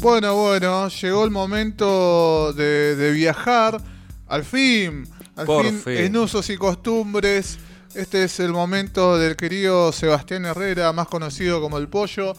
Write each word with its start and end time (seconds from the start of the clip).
Bueno, 0.00 0.34
bueno, 0.34 0.88
llegó 0.88 1.24
el 1.24 1.30
momento 1.30 2.52
de, 2.52 2.96
de 2.96 3.12
viajar. 3.12 3.80
Al 4.28 4.44
fin, 4.44 5.06
al 5.36 5.46
Por 5.46 5.64
fin, 5.66 5.80
fin. 5.80 5.96
en 5.96 6.16
usos 6.16 6.48
y 6.50 6.56
costumbres. 6.56 7.58
Este 7.94 8.24
es 8.24 8.40
el 8.40 8.52
momento 8.52 9.18
del 9.18 9.36
querido 9.36 9.92
Sebastián 9.92 10.46
Herrera, 10.46 10.92
más 10.92 11.08
conocido 11.08 11.60
como 11.60 11.76
el 11.78 11.88
Pollo. 11.88 12.32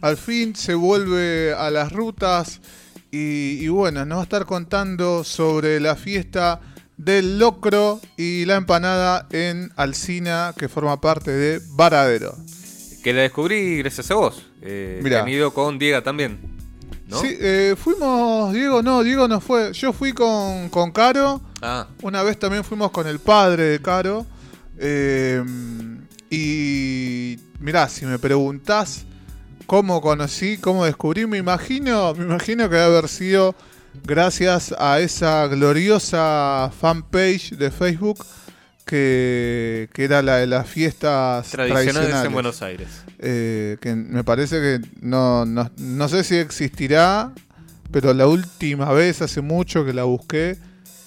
Al 0.00 0.16
fin 0.16 0.56
se 0.56 0.74
vuelve 0.74 1.52
a 1.56 1.70
las 1.70 1.92
rutas 1.92 2.60
y, 3.10 3.58
y 3.60 3.68
bueno, 3.68 4.04
nos 4.06 4.16
va 4.16 4.20
a 4.22 4.24
estar 4.24 4.46
contando 4.46 5.22
sobre 5.24 5.78
la 5.80 5.94
fiesta 5.96 6.60
del 6.96 7.38
locro 7.38 8.00
y 8.16 8.44
la 8.46 8.56
empanada 8.56 9.26
en 9.30 9.72
Alcina, 9.76 10.54
que 10.56 10.68
forma 10.68 11.00
parte 11.00 11.30
de 11.30 11.60
Varadero. 11.70 12.36
Que 13.02 13.12
la 13.12 13.22
descubrí 13.22 13.78
gracias 13.78 14.10
a 14.10 14.14
vos. 14.14 14.46
Eh, 14.62 15.00
Mirá. 15.02 15.16
que 15.16 15.22
han 15.22 15.28
ido 15.28 15.52
con 15.52 15.78
Diego 15.78 16.02
también. 16.02 16.53
¿No? 17.14 17.20
Sí, 17.20 17.36
eh, 17.40 17.74
fuimos, 17.78 18.52
Diego 18.52 18.82
no, 18.82 19.02
Diego 19.02 19.26
no 19.28 19.40
fue. 19.40 19.72
Yo 19.72 19.92
fui 19.92 20.12
con, 20.12 20.68
con 20.68 20.90
Caro. 20.92 21.40
Ah, 21.62 21.86
Una 22.02 22.22
vez 22.22 22.38
también 22.38 22.62
fuimos 22.64 22.90
con 22.90 23.06
el 23.06 23.18
padre 23.20 23.64
de 23.64 23.80
Caro. 23.80 24.26
eh, 24.78 25.42
y 26.30 27.38
mirá, 27.60 27.88
si 27.88 28.06
me 28.06 28.18
preguntás 28.18 29.04
cómo 29.66 30.00
conocí, 30.00 30.58
cómo 30.58 30.84
descubrí, 30.84 31.26
me 31.26 31.38
imagino, 31.38 32.12
me 32.14 32.24
imagino 32.24 32.68
que 32.68 32.74
debe 32.76 32.96
haber 32.96 33.08
sido 33.08 33.54
gracias 34.04 34.74
a 34.78 34.98
esa 35.00 35.46
gloriosa 35.46 36.70
fanpage 36.80 37.52
de 37.56 37.70
Facebook 37.70 38.24
que, 38.84 39.88
que 39.92 40.04
era 40.04 40.22
la 40.22 40.36
de 40.36 40.46
las 40.46 40.68
fiestas 40.68 41.50
tradicionales 41.50 41.94
tradicionales. 41.94 42.26
en 42.26 42.32
Buenos 42.32 42.62
Aires. 42.62 42.88
Eh, 43.18 43.78
que 43.80 43.94
me 43.94 44.24
parece 44.24 44.60
que 44.60 44.80
no, 45.00 45.46
no, 45.46 45.70
no 45.78 46.08
sé 46.08 46.24
si 46.24 46.36
existirá, 46.36 47.32
pero 47.90 48.12
la 48.12 48.26
última 48.26 48.92
vez, 48.92 49.22
hace 49.22 49.40
mucho 49.40 49.84
que 49.84 49.92
la 49.92 50.04
busqué, 50.04 50.58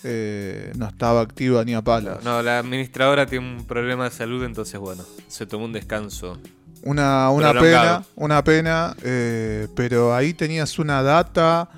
eh, 0.03 0.71
no 0.75 0.87
estaba 0.87 1.21
activa 1.21 1.63
ni 1.65 1.73
a 1.73 1.81
palos. 1.81 2.23
No, 2.23 2.41
la 2.41 2.59
administradora 2.59 3.25
tiene 3.25 3.57
un 3.57 3.65
problema 3.65 4.05
de 4.05 4.11
salud, 4.11 4.43
entonces 4.43 4.79
bueno, 4.79 5.03
se 5.27 5.45
tomó 5.45 5.65
un 5.65 5.73
descanso. 5.73 6.39
Una, 6.83 7.29
una 7.31 7.53
pena, 7.53 8.03
una 8.15 8.43
pena, 8.43 8.95
eh, 9.03 9.67
pero 9.75 10.15
ahí 10.15 10.33
tenías 10.33 10.79
una 10.79 11.03
data 11.03 11.69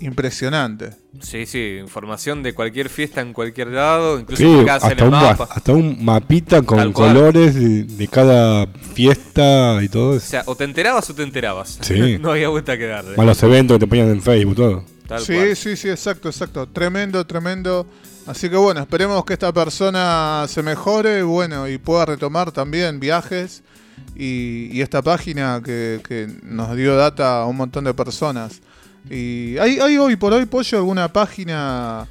impresionante. 0.00 0.90
Sí, 1.20 1.46
sí, 1.46 1.78
información 1.80 2.42
de 2.42 2.54
cualquier 2.54 2.88
fiesta 2.88 3.20
en 3.20 3.32
cualquier 3.32 3.68
lado, 3.68 4.18
incluso 4.20 4.42
Sí, 4.42 4.48
en 4.60 4.68
hasta 4.70 4.92
el 4.92 5.02
un, 5.02 5.10
ma- 5.10 5.20
mapa. 5.22 5.48
hasta 5.50 5.72
un 5.72 6.04
mapita 6.04 6.62
con 6.62 6.92
colores 6.92 7.54
de, 7.54 7.84
de 7.84 8.08
cada 8.08 8.66
fiesta 8.94 9.78
y 9.82 9.88
todo 9.88 10.10
O 10.10 10.16
eso. 10.16 10.26
sea, 10.26 10.42
o 10.46 10.54
te 10.56 10.64
enterabas 10.64 11.08
o 11.10 11.14
te 11.14 11.22
enterabas. 11.22 11.78
Sí. 11.80 12.18
no 12.20 12.32
había 12.32 12.48
vuelta 12.48 12.76
que 12.78 12.86
darle. 12.86 13.16
Más 13.16 13.26
los 13.26 13.42
eventos 13.42 13.76
que 13.76 13.80
te 13.80 13.86
ponían 13.86 14.10
en 14.10 14.22
Facebook, 14.22 14.56
todo. 14.56 14.84
Tal 15.06 15.20
sí, 15.20 15.34
cual. 15.34 15.56
sí, 15.56 15.76
sí, 15.76 15.88
exacto, 15.88 16.28
exacto. 16.28 16.68
Tremendo, 16.68 17.26
tremendo. 17.26 17.86
Así 18.26 18.50
que 18.50 18.56
bueno, 18.56 18.80
esperemos 18.80 19.24
que 19.24 19.32
esta 19.32 19.52
persona 19.52 20.44
se 20.48 20.62
mejore, 20.62 21.22
bueno, 21.22 21.66
y 21.66 21.78
pueda 21.78 22.04
retomar 22.04 22.52
también 22.52 23.00
viajes 23.00 23.62
y, 24.14 24.68
y 24.70 24.82
esta 24.82 25.00
página 25.00 25.62
que, 25.64 26.00
que 26.06 26.28
nos 26.42 26.76
dio 26.76 26.94
data 26.94 27.40
a 27.40 27.46
un 27.46 27.56
montón 27.56 27.84
de 27.84 27.94
personas. 27.94 28.60
Y 29.10 29.56
hay, 29.58 29.78
hay 29.80 29.96
hoy 29.98 30.16
por 30.16 30.32
hoy, 30.32 30.46
Pollo, 30.46 30.78
alguna 30.78 31.12
página 31.12 32.06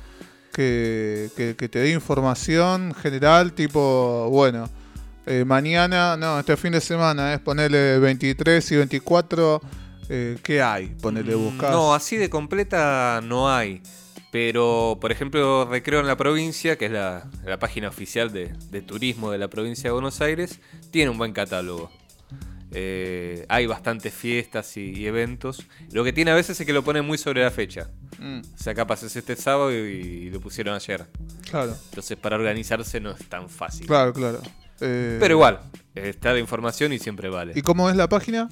que, 0.54 1.30
que- 1.36 1.56
que 1.56 1.70
te 1.70 1.80
dé 1.80 1.92
información 1.92 2.94
general, 2.96 3.54
tipo, 3.54 4.28
bueno, 4.32 4.70
eh, 5.26 5.44
mañana, 5.46 6.18
no, 6.18 6.40
este 6.40 6.58
fin 6.58 6.72
de 6.72 6.82
semana 6.82 7.34
es 7.34 7.40
ponerle 7.40 8.00
23 8.00 8.72
y 8.72 8.76
24, 8.78 9.62
eh, 10.10 10.38
¿qué 10.42 10.62
hay? 10.62 10.88
Ponerle 11.02 11.36
Mm, 11.36 11.40
buscar. 11.44 11.72
No, 11.72 11.94
así 11.94 12.18
de 12.18 12.30
completa 12.30 13.20
no 13.24 13.50
hay. 13.54 13.82
Pero, 14.32 14.98
por 15.00 15.12
ejemplo, 15.12 15.66
Recreo 15.70 16.00
en 16.02 16.08
la 16.08 16.18
provincia, 16.18 16.78
que 16.78 16.86
es 16.88 16.92
la, 16.92 17.30
la 17.46 17.60
página 17.60 17.88
oficial 17.88 18.32
de, 18.32 18.54
de 18.72 18.82
turismo 18.82 19.32
de 19.32 19.38
la 19.38 19.48
provincia 19.48 19.84
de 19.90 19.92
Buenos 19.94 20.20
Aires, 20.22 20.60
tiene 20.92 21.10
un 21.12 21.18
buen 21.18 21.32
catálogo. 21.34 21.90
Eh, 22.80 23.44
hay 23.50 23.66
bastantes 23.66 24.14
fiestas 24.14 24.78
y, 24.78 24.92
y 24.94 25.08
eventos. 25.08 25.64
Lo 25.92 26.04
que 26.04 26.14
tiene 26.14 26.30
a 26.30 26.36
veces 26.36 26.60
es 26.60 26.66
que 26.66 26.74
lo 26.74 26.84
ponen 26.84 27.06
muy 27.06 27.18
sobre 27.18 27.42
la 27.44 27.50
fecha. 27.50 27.90
Mm, 28.20 28.40
O 28.40 28.58
sea, 28.64 28.76
capaz 28.76 29.02
es 29.02 29.16
este 29.16 29.36
sábado 29.36 29.72
y, 29.74 29.78
y 29.78 30.30
lo 30.30 30.40
pusieron 30.40 30.76
ayer. 30.76 31.08
claro. 31.50 31.76
Entonces, 31.90 32.18
para 32.18 32.36
organizarse 32.36 33.00
no 33.00 33.10
es 33.12 33.28
tan 33.28 33.50
fácil. 33.50 33.88
Claro, 33.88 34.14
claro. 34.14 34.42
Eh, 34.80 35.18
Pero 35.20 35.34
igual, 35.34 35.60
está 35.96 36.34
la 36.34 36.40
información 36.40 36.94
y 36.94 37.00
siempre 37.00 37.30
vale. 37.30 37.54
¿Y 37.56 37.64
cómo 37.64 37.90
es 37.90 37.96
la 37.96 38.08
página? 38.08 38.48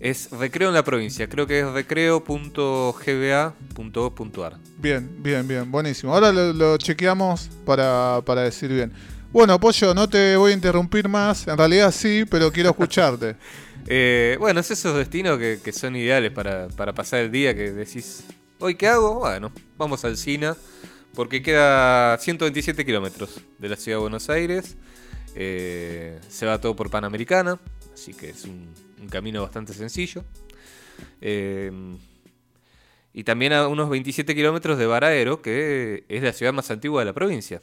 Es 0.00 0.30
Recreo 0.30 0.68
en 0.68 0.74
la 0.74 0.84
provincia. 0.84 1.28
Creo 1.28 1.46
que 1.46 1.60
es 1.60 1.66
recreo.gba.gov.ar. 1.66 4.56
Bien, 4.78 5.22
bien, 5.22 5.46
bien, 5.46 5.70
buenísimo. 5.70 6.14
Ahora 6.14 6.32
lo, 6.32 6.52
lo 6.54 6.76
chequeamos 6.78 7.50
para, 7.64 8.20
para 8.24 8.42
decir 8.42 8.70
bien. 8.72 8.92
Bueno, 9.32 9.58
Pollo, 9.60 9.92
no 9.94 10.08
te 10.08 10.34
voy 10.36 10.52
a 10.52 10.54
interrumpir 10.54 11.08
más. 11.08 11.46
En 11.46 11.58
realidad 11.58 11.92
sí, 11.92 12.24
pero 12.30 12.50
quiero 12.52 12.70
escucharte. 12.70 13.36
Eh, 13.88 14.36
bueno, 14.40 14.60
es 14.60 14.70
esos 14.70 14.96
destinos 14.96 15.38
que, 15.38 15.72
son 15.72 15.94
ideales 15.96 16.32
para, 16.32 16.68
pasar 16.68 17.20
el 17.20 17.30
día 17.30 17.54
que 17.54 17.70
decís, 17.70 18.24
¿hoy 18.58 18.74
qué 18.74 18.88
hago? 18.88 19.20
Bueno, 19.20 19.52
vamos 19.76 20.04
al 20.04 20.16
Sina, 20.16 20.56
porque 21.14 21.42
queda 21.42 22.18
127 22.18 22.84
kilómetros 22.84 23.40
de 23.58 23.68
la 23.68 23.76
ciudad 23.76 23.98
de 23.98 24.02
Buenos 24.02 24.28
Aires. 24.28 24.76
Eh, 25.36 26.18
se 26.28 26.46
va 26.46 26.60
todo 26.60 26.74
por 26.74 26.90
Panamericana, 26.90 27.60
así 27.94 28.12
que 28.12 28.30
es 28.30 28.44
un, 28.44 28.74
camino 29.10 29.42
bastante 29.42 29.72
sencillo. 29.72 30.24
Eh, 31.20 31.70
y 33.12 33.24
también 33.24 33.52
a 33.52 33.68
unos 33.68 33.88
27 33.88 34.34
kilómetros 34.34 34.78
de 34.78 34.86
Varadero, 34.86 35.40
que 35.40 36.04
es 36.08 36.22
la 36.22 36.32
ciudad 36.32 36.52
más 36.52 36.70
antigua 36.70 37.02
de 37.02 37.06
la 37.06 37.12
provincia. 37.12 37.62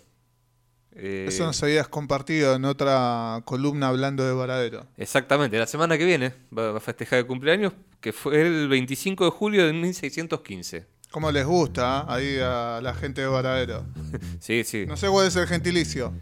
Eh, 0.95 1.25
Eso 1.27 1.45
nos 1.45 1.61
habías 1.63 1.87
compartido 1.87 2.55
en 2.55 2.65
otra 2.65 3.41
columna 3.45 3.87
hablando 3.87 4.23
de 4.23 4.33
Varadero. 4.33 4.85
Exactamente, 4.97 5.57
la 5.57 5.65
semana 5.65 5.97
que 5.97 6.05
viene 6.05 6.33
va 6.55 6.77
a 6.77 6.79
festejar 6.79 7.19
el 7.19 7.25
cumpleaños, 7.25 7.73
que 7.99 8.13
fue 8.13 8.41
el 8.41 8.67
25 8.67 9.25
de 9.25 9.31
julio 9.31 9.65
de 9.65 9.73
1615. 9.73 10.85
¿Cómo 11.09 11.31
les 11.31 11.45
gusta 11.45 11.99
ah? 11.99 12.15
ahí 12.15 12.37
a 12.39 12.79
la 12.81 12.93
gente 12.93 13.21
de 13.21 13.27
Varadero? 13.27 13.85
Sí, 14.39 14.63
sí. 14.63 14.85
No 14.85 14.97
sé 14.97 15.07
cuál 15.07 15.27
es 15.27 15.35
el 15.35 15.47
gentilicio. 15.47 16.13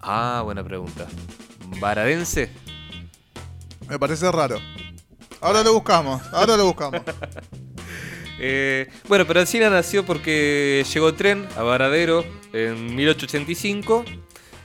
Ah, 0.00 0.42
buena 0.44 0.62
pregunta. 0.64 1.06
¿Varadense? 1.80 2.50
Me 3.88 3.98
parece 3.98 4.30
raro. 4.30 4.58
Ahora 5.40 5.62
lo 5.62 5.74
buscamos, 5.74 6.22
ahora 6.32 6.56
lo 6.56 6.66
buscamos. 6.66 7.02
Eh, 8.38 8.90
bueno, 9.08 9.26
pero 9.26 9.40
Alcina 9.40 9.70
nació 9.70 10.04
porque 10.04 10.84
llegó 10.92 11.14
tren 11.14 11.48
a 11.56 11.62
Varadero 11.62 12.22
en 12.52 12.94
1885 12.94 14.04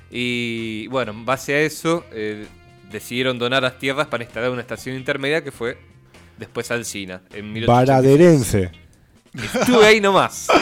y 0.10 0.88
bueno, 0.88 1.12
en 1.12 1.26
base 1.26 1.56
a 1.56 1.62
eso 1.62 2.04
eh, 2.12 2.46
decidieron 2.92 3.40
donar 3.40 3.64
las 3.64 3.80
tierras 3.80 4.08
para 4.08 4.24
instalar 4.24 4.52
una 4.52 4.62
estación 4.62 4.96
intermedia 4.96 5.44
que 5.44 5.52
fue 5.52 5.78
después 6.38 6.70
Alcina 6.72 7.22
en 7.34 7.54
1886. 7.54 7.68
Varaderense. 7.68 8.72
Estuve 9.34 9.86
ahí 9.86 10.02
nomás. 10.02 10.48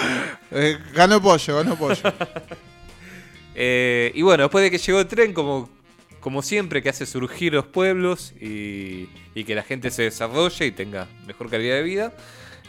Eh, 0.51 0.79
ganó 0.95 1.21
Pollo, 1.21 1.57
ganó 1.57 1.75
Pollo. 1.75 2.01
Eh, 3.61 4.11
y 4.15 4.21
bueno, 4.21 4.43
después 4.43 4.63
de 4.63 4.71
que 4.71 4.77
llegó 4.77 5.01
el 5.01 5.07
tren, 5.07 5.33
como, 5.33 5.69
como 6.21 6.41
siempre, 6.41 6.81
que 6.81 6.87
hace 6.87 7.05
surgir 7.05 7.53
los 7.53 7.65
pueblos 7.65 8.31
y, 8.39 9.09
y 9.35 9.43
que 9.43 9.53
la 9.53 9.63
gente 9.63 9.91
se 9.91 10.03
desarrolle 10.03 10.65
y 10.67 10.71
tenga 10.71 11.07
mejor 11.27 11.49
calidad 11.49 11.75
de 11.75 11.83
vida, 11.83 12.13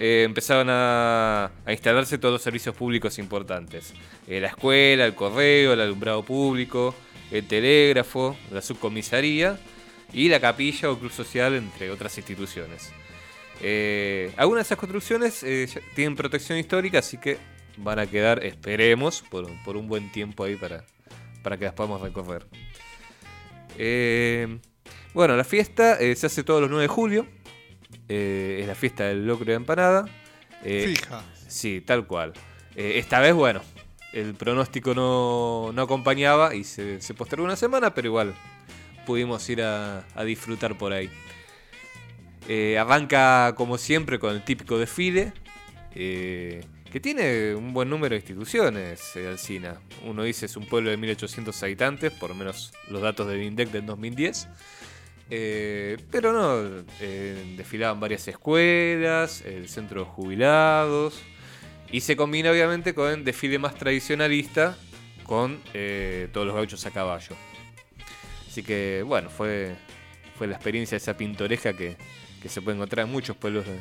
eh, 0.01 0.23
empezaron 0.25 0.69
a, 0.71 1.51
instalarse 1.69 2.17
todos 2.17 2.33
los 2.33 2.43
servicios 2.43 2.75
públicos 2.75 3.19
importantes. 3.19 3.93
Eh, 4.27 4.41
la 4.41 4.49
escuela, 4.49 5.05
el 5.05 5.15
correo, 5.15 5.75
el 5.75 5.81
alumbrado 5.81 6.25
público, 6.25 6.95
el 7.31 7.47
telégrafo, 7.47 8.35
la 8.51 8.63
subcomisaría 8.63 9.59
y 10.15 10.31
la 10.31 10.41
capilla 10.41 10.91
o 10.91 10.99
club 10.99 11.13
social, 11.13 11.55
entre 11.55 11.91
otras 11.91 12.17
instituciones. 12.17 12.91
Eh, 13.61 14.33
algunas 14.39 14.65
de 14.65 14.69
esas 14.69 14.79
construcciones 14.79 15.43
eh, 15.43 15.69
tienen 15.95 16.17
protección 16.17 16.59
histórica, 16.59 17.01
así 17.01 17.19
que 17.19 17.37
van 17.77 17.99
a 17.99 18.07
quedar, 18.07 18.43
esperemos, 18.43 19.23
por, 19.31 19.77
un 19.77 19.87
buen 19.87 20.11
tiempo 20.11 20.45
ahí 20.45 20.57
para, 20.57 20.83
para 21.43 21.59
que 21.59 21.67
las 21.67 21.75
podamos 21.75 22.01
recorrer. 22.01 22.47
Bueno, 25.13 25.37
la 25.37 25.45
fiesta 25.45 25.99
se 25.99 26.27
hace 26.27 26.43
todos 26.43 26.63
los 26.63 26.71
9 26.71 26.85
de 26.85 26.89
julio. 26.89 27.40
Eh, 28.13 28.59
es 28.61 28.67
la 28.67 28.75
fiesta 28.75 29.05
del 29.05 29.25
locro 29.25 29.47
de 29.47 29.55
empanada. 29.55 30.05
Eh, 30.65 30.95
Fija. 30.97 31.23
Sí, 31.47 31.81
tal 31.81 32.07
cual. 32.07 32.33
Eh, 32.75 32.95
esta 32.97 33.21
vez, 33.21 33.33
bueno, 33.33 33.63
el 34.13 34.35
pronóstico 34.35 34.95
no, 34.95 35.71
no 35.73 35.83
acompañaba 35.83 36.55
y 36.57 36.65
se, 36.65 37.01
se 37.01 37.15
postergó 37.15 37.45
una 37.45 37.55
semana, 37.55 37.95
pero 37.95 38.09
igual 38.09 38.35
pudimos 39.07 39.49
ir 39.49 39.63
a, 39.63 40.05
a 40.15 40.25
disfrutar 40.25 40.77
por 40.77 40.93
ahí. 40.93 41.09
Eh, 42.49 42.79
arranca 42.79 43.55
como 43.57 43.79
siempre 43.79 44.19
con 44.19 44.35
el 44.35 44.43
típico 44.43 44.77
desfile, 44.77 45.33
eh, 45.95 46.65
que 46.91 46.99
tiene 46.99 47.55
un 47.55 47.73
buen 47.73 47.89
número 47.89 48.15
de 48.15 48.17
instituciones, 48.17 49.15
eh, 49.15 49.29
Alcina. 49.29 49.81
Uno 50.05 50.25
dice 50.25 50.47
es 50.47 50.57
un 50.57 50.67
pueblo 50.67 50.91
de 50.91 50.97
1800 50.97 51.63
habitantes, 51.63 52.13
por 52.13 52.31
lo 52.31 52.35
menos 52.35 52.73
los 52.89 53.03
datos 53.03 53.29
del 53.29 53.43
INDEC 53.43 53.71
del 53.71 53.87
2010. 53.87 54.49
Eh, 55.31 55.97
pero 56.11 56.33
no, 56.33 56.85
eh, 57.01 57.55
desfilaban 57.57 58.01
varias 58.01 58.27
escuelas, 58.27 59.43
el 59.43 59.69
centro 59.69 60.01
de 60.01 60.07
jubilados, 60.07 61.21
y 61.93 62.01
se 62.01 62.17
combina 62.17 62.51
obviamente 62.51 62.95
con 62.95 63.11
el 63.13 63.25
desfile 63.25 63.59
más 63.59 63.77
tradicionalista 63.77 64.77
con 65.25 65.61
eh, 65.75 66.29
todos 66.33 66.45
los 66.49 66.57
gauchos 66.57 66.85
a 66.87 66.91
caballo. 66.91 67.37
Así 68.49 68.65
que 68.65 69.05
bueno, 69.07 69.31
fue, 69.31 69.77
fue 70.37 70.49
la 70.49 70.55
experiencia 70.57 70.97
esa 70.97 71.17
pintoresca 71.17 71.73
que, 71.73 71.97
que 72.43 72.49
se 72.49 72.61
puede 72.61 72.77
encontrar 72.77 73.07
en 73.07 73.13
muchos 73.13 73.37
pueblos 73.37 73.65
de, 73.65 73.79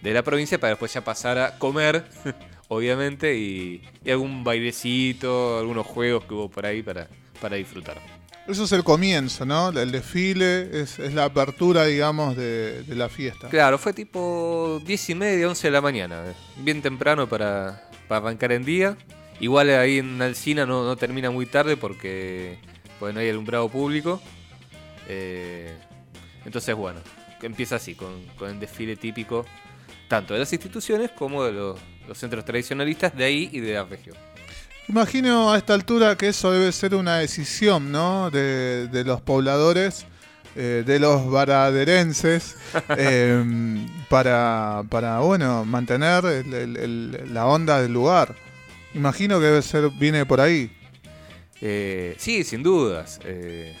de 0.00 0.14
la 0.14 0.22
provincia 0.22 0.58
para 0.58 0.70
después 0.70 0.90
ya 0.90 1.04
pasar 1.04 1.36
a 1.36 1.58
comer, 1.58 2.06
obviamente, 2.68 3.36
y, 3.36 3.82
y 4.02 4.10
algún 4.10 4.44
bailecito, 4.44 5.58
algunos 5.58 5.86
juegos 5.86 6.24
que 6.24 6.32
hubo 6.32 6.50
por 6.50 6.64
ahí 6.64 6.82
para, 6.82 7.08
para 7.38 7.56
disfrutar. 7.56 8.21
Eso 8.48 8.64
es 8.64 8.72
el 8.72 8.82
comienzo, 8.82 9.46
¿no? 9.46 9.68
El 9.68 9.92
desfile 9.92 10.80
es, 10.80 10.98
la 10.98 11.24
apertura, 11.24 11.84
digamos, 11.84 12.36
de, 12.36 12.84
la 12.88 13.08
fiesta. 13.08 13.48
Claro, 13.48 13.78
fue 13.78 13.92
tipo 13.92 14.80
10 14.84 15.10
y 15.10 15.14
media, 15.14 15.48
11 15.48 15.68
de 15.68 15.70
la 15.70 15.80
mañana, 15.80 16.24
eh, 16.26 16.34
bien 16.56 16.82
temprano 16.82 17.28
para, 17.28 17.88
para 18.08 18.20
arrancar 18.20 18.52
en 18.52 18.64
día. 18.64 18.96
Igual 19.38 19.70
ahí 19.70 19.98
en 19.98 20.20
Alcina 20.20 20.66
no, 20.66 20.96
termina 20.96 21.30
muy 21.30 21.46
tarde 21.46 21.76
porque, 21.76 22.58
porque 22.98 23.12
no 23.12 23.20
hay 23.20 23.28
alumbrado 23.28 23.68
público. 23.68 24.20
Eh, 25.08 25.72
entonces, 26.44 26.74
bueno, 26.74 27.00
empieza 27.42 27.76
así, 27.76 27.94
con, 27.94 28.26
con 28.36 28.50
el 28.50 28.60
desfile 28.60 28.96
típico 28.96 29.44
tanto 30.08 30.34
de 30.34 30.40
las 30.40 30.52
instituciones 30.52 31.10
como 31.10 31.42
de 31.42 31.52
los 31.52 31.78
centros 32.18 32.44
tradicionalistas 32.44 33.16
de 33.16 33.24
ahí 33.24 33.48
y 33.50 33.60
de 33.60 33.72
la 33.72 33.84
región. 33.84 34.14
Imagino 34.88 35.52
a 35.52 35.58
esta 35.58 35.74
altura 35.74 36.16
que 36.16 36.28
eso 36.28 36.50
debe 36.52 36.70
ser 36.72 36.94
una 36.94 37.18
decisión, 37.18 37.92
¿no? 37.92 38.30
De, 38.30 38.88
de 38.88 39.04
los 39.04 39.20
pobladores, 39.20 40.04
eh, 40.56 40.82
de 40.84 40.98
los 40.98 41.30
varaderenses, 41.30 42.56
eh, 42.96 43.42
para, 44.08 44.82
para, 44.90 45.20
bueno, 45.20 45.64
mantener 45.64 46.24
el- 46.24 46.52
el- 46.54 46.76
el- 46.76 47.34
la 47.34 47.46
onda 47.46 47.80
del 47.80 47.92
lugar. 47.92 48.34
Imagino 48.94 49.38
que 49.38 49.46
debe 49.46 49.62
ser, 49.62 49.88
viene 49.90 50.26
por 50.26 50.40
ahí. 50.40 50.70
Eh, 51.60 52.14
sí, 52.18 52.44
sin 52.44 52.62
dudas. 52.62 53.20
eh, 53.24 53.74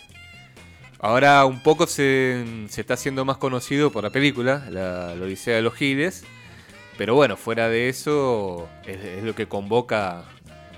ahora 1.00 1.44
un 1.44 1.62
poco 1.62 1.86
se, 1.86 2.44
se 2.70 2.80
está 2.80 2.94
haciendo 2.94 3.24
más 3.24 3.36
conocido 3.36 3.90
por 3.90 4.04
la 4.04 4.10
película, 4.10 4.64
la, 4.70 5.14
la 5.14 5.24
Odisea 5.26 5.56
de 5.56 5.62
los 5.62 5.74
Giles. 5.74 6.24
Pero 6.96 7.14
bueno, 7.16 7.36
fuera 7.36 7.68
de 7.68 7.88
eso, 7.88 8.68
es, 8.86 8.98
es 9.04 9.24
lo 9.24 9.34
que 9.34 9.46
convoca 9.48 10.24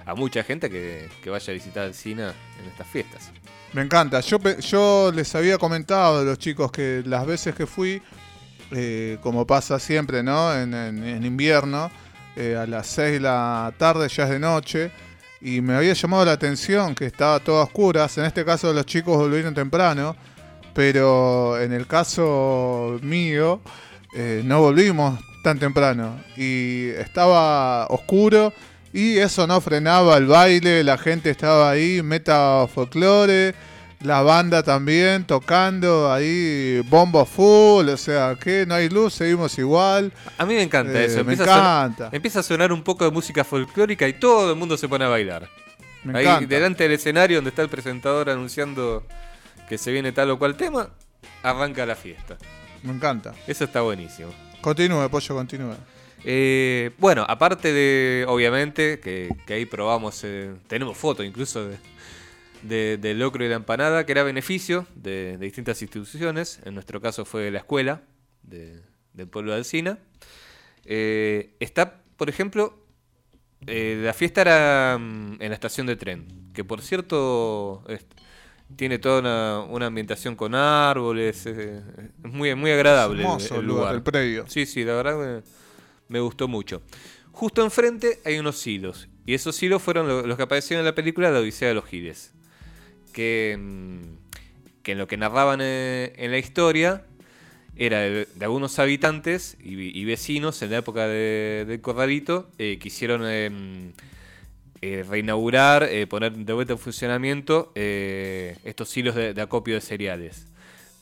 a 0.06 0.15
mucha 0.15 0.43
gente 0.43 0.71
que, 0.71 1.09
vaya 1.31 1.51
a 1.51 1.55
visitar 1.55 1.85
el 1.87 1.95
cine 1.95 2.25
en 2.25 2.67
estas 2.69 2.87
fiestas. 2.87 3.31
Me 3.73 3.83
encanta. 3.83 4.21
Yo, 4.21 5.12
les 5.12 5.35
había 5.35 5.59
comentado 5.59 6.21
a 6.21 6.23
los 6.23 6.39
chicos 6.39 6.71
que 6.71 7.03
las 7.05 7.27
veces 7.27 7.55
que 7.55 7.67
fui, 7.67 8.01
eh, 8.71 9.19
como 9.23 9.47
pasa 9.47 9.79
siempre, 9.79 10.23
¿no? 10.23 10.55
En 10.55 11.25
invierno, 11.25 11.91
eh, 12.37 12.56
a 12.56 12.67
las 12.67 12.89
6 12.89 13.12
de 13.12 13.21
la 13.21 13.73
tarde 13.79 14.09
ya 14.09 14.25
es 14.25 14.31
de 14.31 14.39
noche. 14.39 14.91
Y 15.41 15.61
me 15.61 15.75
había 15.75 15.93
llamado 15.93 16.25
la 16.25 16.33
atención 16.33 16.95
que 16.95 17.06
estaba 17.06 17.39
todo 17.39 17.61
a 17.61 17.65
oscuras. 17.65 18.17
En 18.19 18.25
este 18.25 18.45
caso 18.45 18.73
los 18.73 18.87
chicos 18.87 19.17
volvieron 19.17 19.55
temprano. 19.55 20.17
Pero 20.73 21.61
en 21.61 21.73
el 21.73 21.87
caso 21.87 22.99
mío, 23.03 23.61
eh, 24.17 24.43
no 24.45 24.61
volvimos 24.61 25.21
tan 25.45 25.59
temprano. 25.59 26.19
Y 26.37 26.89
estaba 26.89 27.87
oscuro. 27.87 28.53
Y 28.94 29.19
eso 29.19 29.46
no 29.49 29.61
frenaba 29.61 30.17
el 30.17 30.26
baile, 30.26 30.82
la 30.85 30.96
gente 30.96 31.29
estaba 31.29 31.69
ahí, 31.69 32.00
meta 32.00 32.64
folclore, 32.73 33.52
la 34.02 34.23
banda 34.23 34.62
también 34.62 35.25
tocando 35.25 36.12
ahí, 36.12 36.81
bombo 36.88 37.25
full, 37.26 37.88
o 37.88 37.96
sea, 37.96 38.37
que 38.41 38.64
no 38.67 38.75
hay 38.76 38.88
luz, 38.88 39.14
seguimos 39.14 39.58
igual. 39.58 40.12
A 40.38 40.46
mí 40.46 40.55
me 40.55 40.62
encanta 40.62 40.93
Eh, 41.00 41.06
eso. 41.06 41.25
me 41.25 41.32
Empieza, 41.32 41.43
a 41.43 41.46
sonar, 41.56 41.87
encanta, 41.91 42.17
empieza 42.17 42.38
a 42.38 42.43
sonar 42.44 42.73
un 42.73 42.85
poco 42.85 43.05
de 43.05 43.11
música 43.11 43.43
folclórica 43.43 44.06
y 44.06 44.12
todo 44.12 44.52
el 44.52 44.56
mundo 44.56 44.76
se 44.76 44.87
pone 44.88 45.05
a 45.05 45.08
bailar. 45.08 45.49
me 46.05 46.17
Ahí 46.20 46.25
encanta. 46.26 46.46
delante 46.46 46.85
del 46.85 46.93
escenario 46.93 47.38
donde 47.38 47.50
está 47.50 47.62
el 47.62 47.69
presentador 47.69 48.31
anunciando 48.31 49.02
que 49.69 49.76
se 49.76 49.91
viene 49.91 50.12
tal 50.12 50.31
o 50.31 50.38
cual 50.38 50.55
tema, 50.56 50.91
arranca 51.43 51.85
la 51.85 51.96
fiesta. 51.96 52.37
Me 52.85 52.93
encanta. 52.93 53.35
Eso 53.49 53.64
está 53.64 53.81
buenísimo. 53.81 54.29
Continúe, 54.61 55.08
pollo, 55.11 55.35
continúe. 55.35 55.75
Eh, 56.25 56.91
bueno, 56.99 57.25
aparte 57.29 57.73
de, 57.73 58.25
obviamente, 58.29 58.99
que, 59.00 59.29
que 59.47 59.55
ahí 59.55 59.67
probamos, 59.67 60.23
eh, 60.25 60.55
tenemos 60.67 60.97
fotos 60.97 61.26
incluso 61.26 61.69
de, 61.69 61.76
de- 62.62 62.97
del 62.97 63.19
locro 63.19 63.44
y 63.44 63.49
la 63.49 63.56
empanada, 63.56 64.06
que 64.06 64.12
era 64.12 64.23
beneficio 64.23 64.87
de, 64.94 65.37
de 65.37 65.44
distintas 65.44 65.81
instituciones. 65.82 66.61
En 66.65 66.75
nuestro 66.75 67.00
caso 67.00 67.25
fue 67.25 67.50
la 67.50 67.59
escuela 67.59 68.03
de- 68.43 68.81
del 69.12 69.29
pueblo 69.29 69.53
de 69.53 69.59
Alcina. 69.59 69.99
Eh, 70.87 71.55
está, 71.61 72.00
por 72.17 72.29
ejemplo, 72.29 72.79
eh, 73.67 74.00
la 74.03 74.12
fiesta 74.15 74.41
era 74.43 74.99
mm, 74.99 75.37
en 75.41 75.49
la 75.49 75.55
estación 75.55 75.87
de 75.87 75.97
tren, 75.97 76.27
que 76.55 76.65
por 76.65 76.81
cierto 76.82 77.85
es- 77.88 78.06
tiene 78.77 78.99
toda 78.99 79.20
una, 79.20 79.61
una 79.61 79.87
ambientación 79.87 80.37
con 80.37 80.55
árboles, 80.55 81.44
eh, 81.47 81.82
es 82.25 82.32
muy, 82.32 82.55
muy 82.55 82.70
agradable 82.70 83.20
el- 83.20 83.27
Hermoso 83.27 83.55
el, 83.56 83.61
el 83.61 83.67
lugar, 83.67 83.81
lugar. 83.82 83.94
el 83.97 84.03
predio. 84.03 84.44
Sí, 84.49 84.65
sí, 84.67 84.85
la 84.85 84.94
verdad 84.94 85.43
me 86.09 86.21
gustó 86.21 86.49
mucho. 86.49 86.83
Justo 87.33 87.62
enfrente 87.65 88.21
hay 88.25 88.39
unos 88.39 88.65
hilos. 88.67 89.09
Y 89.27 89.35
esos 89.35 89.61
hilos 89.62 89.83
fueron 89.83 90.06
lo- 90.06 90.27
los 90.27 90.37
que 90.37 90.43
aparecieron 90.45 90.81
en 90.81 90.87
la 90.87 90.95
película 90.95 91.31
La 91.31 91.41
Odisea 91.41 91.69
de 91.69 91.75
los 91.75 91.87
Giles. 91.87 92.33
Que, 93.12 93.56
mm, 93.59 94.01
en 94.91 94.99
lo 94.99 95.06
que 95.06 95.17
narraban 95.17 95.61
eh, 95.62 96.12
en 96.17 96.31
la 96.31 96.39
historia 96.39 97.05
era 97.77 98.01
de, 98.01 98.29
de 98.35 98.45
algunos 98.45 98.79
habitantes 98.79 99.56
y, 99.62 100.05
vecinos 100.05 100.61
en 100.62 100.71
la 100.71 100.79
época 100.79 101.09
de- 101.09 101.65
del 101.67 101.81
Corralito 101.81 102.49
eh, 102.59 102.79
que 102.81 102.89
hicieron 102.89 103.23
eh, 103.25 103.93
eh, 104.83 105.05
reinaugurar, 105.09 105.89
poner 106.09 106.33
de 106.33 106.53
vuelta 106.53 106.75
en 106.75 106.79
funcionamiento 106.79 107.73
estos 107.75 108.95
hilos 108.97 109.15
de, 109.15 109.33
de 109.35 109.41
acopio 109.43 109.75
de 109.75 109.81
cereales. 109.81 110.47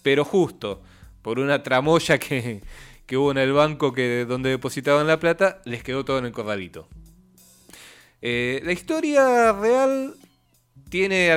Pero 0.03 0.25
justo 0.25 0.81
por 1.23 1.39
una 1.41 1.63
tramoya 1.63 2.19
que, 2.19 2.61
que 3.07 3.17
hubo 3.17 3.31
en 3.31 3.39
el 3.39 3.53
banco 3.53 3.93
que, 3.93 4.25
donde 4.27 4.51
depositaban 4.51 5.07
la 5.07 5.19
plata, 5.19 5.61
les 5.65 5.83
quedó 5.83 6.05
todo 6.05 6.19
en 6.19 6.27
el 6.27 6.33
corralito. 6.33 6.89
Eh, 8.21 8.61
la 8.65 8.73
historia 8.73 9.53
real 9.53 10.15
tiene 10.93 11.35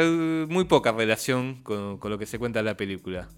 muy 0.49 0.65
poca 0.65 0.91
relación 0.91 1.63
con, 1.63 1.97
lo 2.03 2.17
que 2.17 2.25
se 2.25 2.37
cuenta 2.37 2.59
en 2.59 2.65
la 2.65 2.75
película. 2.75 3.29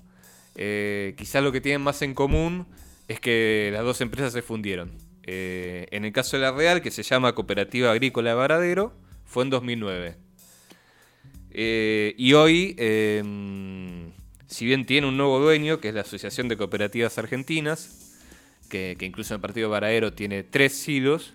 Eh, 0.55 1.13
quizás 1.15 1.43
lo 1.43 1.51
que 1.51 1.61
tienen 1.61 1.83
más 1.83 2.01
en 2.01 2.15
común 2.15 2.65
es 3.07 3.19
que 3.19 3.69
las 3.71 3.83
dos 3.83 4.01
empresas 4.01 4.33
se 4.33 4.41
fundieron. 4.41 4.97
Eh, 5.27 5.85
en 5.91 6.05
el 6.05 6.11
caso 6.11 6.35
de 6.35 6.41
la 6.41 6.51
Real, 6.51 6.81
que 6.81 6.89
se 6.89 7.03
llama 7.03 7.35
Cooperativa 7.35 7.91
Agrícola 7.91 8.31
de 8.31 8.35
Varadero, 8.35 8.93
fue 9.25 9.43
en 9.43 9.51
2009. 9.51 10.15
Eh, 11.51 12.15
y 12.17 12.33
hoy, 12.33 12.75
si 14.47 14.65
bien 14.65 14.87
tiene 14.87 15.05
un 15.05 15.17
nuevo 15.17 15.37
dueño, 15.37 15.79
que 15.79 15.89
es 15.89 15.93
la 15.93 16.01
Asociación 16.01 16.47
de 16.47 16.57
Cooperativas 16.57 17.19
Argentinas, 17.19 18.06
que, 18.69 18.95
que 18.99 19.05
incluso 19.05 19.33
en 19.33 19.37
el 19.37 19.41
partido 19.41 19.69
Varadero 19.69 20.13
tiene 20.13 20.43
tres 20.43 20.73
silos, 20.73 21.33